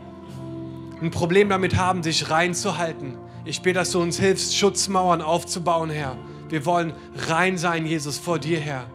[1.00, 3.14] ein Problem damit haben, sich reinzuhalten.
[3.44, 6.16] Ich bete, dass du uns hilfst, Schutzmauern aufzubauen, Herr.
[6.48, 6.92] Wir wollen
[7.28, 8.86] rein sein, Jesus, vor dir, Herr.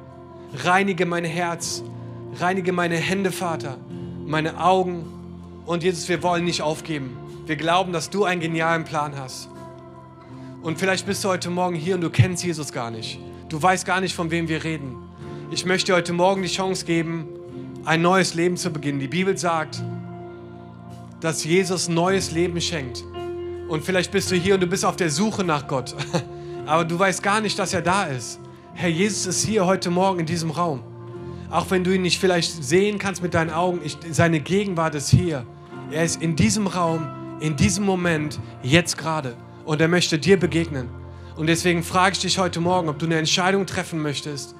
[0.54, 1.82] Reinige mein Herz,
[2.40, 3.78] Reinige meine Hände, Vater,
[4.26, 5.06] meine Augen.
[5.66, 7.18] Und Jesus, wir wollen nicht aufgeben.
[7.48, 9.50] Wir glauben, dass du einen genialen Plan hast.
[10.62, 13.20] Und vielleicht bist du heute Morgen hier und du kennst Jesus gar nicht.
[13.50, 14.98] Du weißt gar nicht, von wem wir reden.
[15.50, 17.28] Ich möchte heute Morgen die Chance geben,
[17.86, 19.00] ein neues Leben zu beginnen.
[19.00, 19.82] Die Bibel sagt,
[21.22, 23.04] dass Jesus neues Leben schenkt.
[23.68, 25.96] Und vielleicht bist du hier und du bist auf der Suche nach Gott.
[26.68, 28.40] Aber du weißt gar nicht, dass er da ist.
[28.74, 30.84] Herr Jesus ist hier heute Morgen in diesem Raum.
[31.50, 35.10] Auch wenn du ihn nicht vielleicht sehen kannst mit deinen Augen, ich, seine Gegenwart ist
[35.10, 35.45] hier.
[35.91, 37.08] Er ist in diesem Raum,
[37.39, 39.36] in diesem Moment, jetzt gerade.
[39.66, 40.89] Und er möchte dir begegnen.
[41.38, 44.56] Und deswegen frage ich dich heute Morgen, ob du eine Entscheidung treffen möchtest,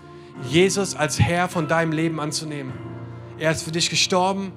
[0.50, 2.72] Jesus als Herr von deinem Leben anzunehmen.
[3.40, 4.52] Er ist für dich gestorben,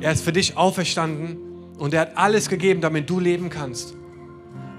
[0.00, 1.38] er ist für dich auferstanden
[1.78, 3.94] und er hat alles gegeben, damit du leben kannst.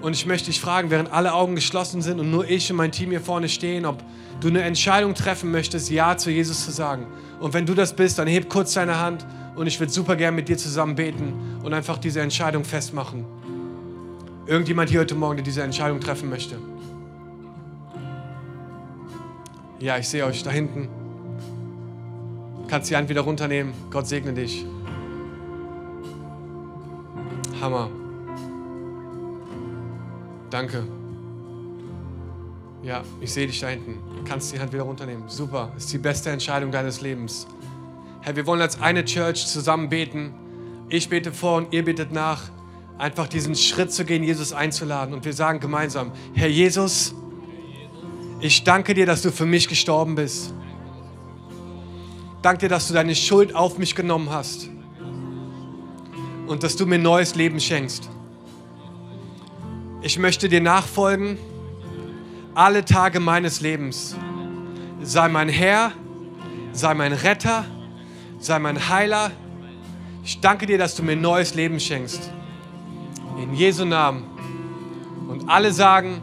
[0.04, 2.92] Und ich möchte dich fragen, während alle Augen geschlossen sind und nur ich und mein
[2.92, 4.04] Team hier vorne stehen, ob
[4.38, 7.06] du eine Entscheidung treffen möchtest, Ja zu Jesus zu sagen.
[7.40, 9.24] Und wenn du das bist, dann heb kurz deine Hand
[9.56, 11.32] und ich würde super gern mit dir zusammen beten
[11.62, 13.24] und einfach diese Entscheidung festmachen.
[14.44, 16.58] Irgendjemand hier heute Morgen, der diese Entscheidung treffen möchte?
[19.78, 20.90] Ja, ich sehe euch da hinten.
[22.68, 23.72] Kannst die Hand wieder runternehmen.
[23.90, 24.66] Gott segne dich.
[27.58, 27.88] Hammer.
[30.54, 30.84] Danke.
[32.84, 33.98] Ja, ich sehe dich da hinten.
[34.16, 35.24] Du kannst die Hand wieder runternehmen.
[35.28, 35.72] Super.
[35.76, 37.48] Ist die beste Entscheidung deines Lebens.
[38.20, 40.32] Herr, wir wollen als eine Church zusammen beten.
[40.88, 42.52] Ich bete vor und ihr betet nach.
[42.98, 45.12] Einfach diesen Schritt zu gehen, Jesus einzuladen.
[45.12, 47.16] Und wir sagen gemeinsam, Herr Jesus,
[48.38, 50.54] ich danke dir, dass du für mich gestorben bist.
[52.42, 54.68] Danke dir, dass du deine Schuld auf mich genommen hast.
[56.46, 58.08] Und dass du mir neues Leben schenkst.
[60.06, 61.38] Ich möchte dir nachfolgen
[62.54, 64.14] alle Tage meines Lebens.
[65.02, 65.92] Sei mein Herr,
[66.74, 67.64] sei mein Retter,
[68.38, 69.30] sei mein Heiler.
[70.22, 72.30] Ich danke dir, dass du mir neues Leben schenkst.
[73.38, 74.24] In Jesu Namen.
[75.26, 76.20] Und alle sagen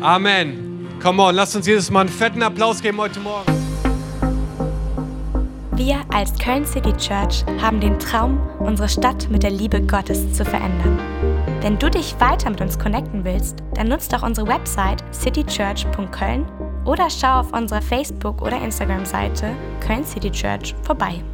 [0.00, 0.88] Amen.
[1.02, 3.52] Come on, lasst uns Jesus mal einen fetten Applaus geben heute Morgen.
[5.72, 10.42] Wir als Köln City Church haben den Traum, unsere Stadt mit der Liebe Gottes zu
[10.42, 11.33] verändern.
[11.64, 16.44] Wenn du dich weiter mit uns connecten willst, dann nutzt doch unsere Website citychurch.köln
[16.84, 19.46] oder schau auf unserer Facebook- oder Instagram-Seite
[19.80, 21.24] Köln City Church vorbei.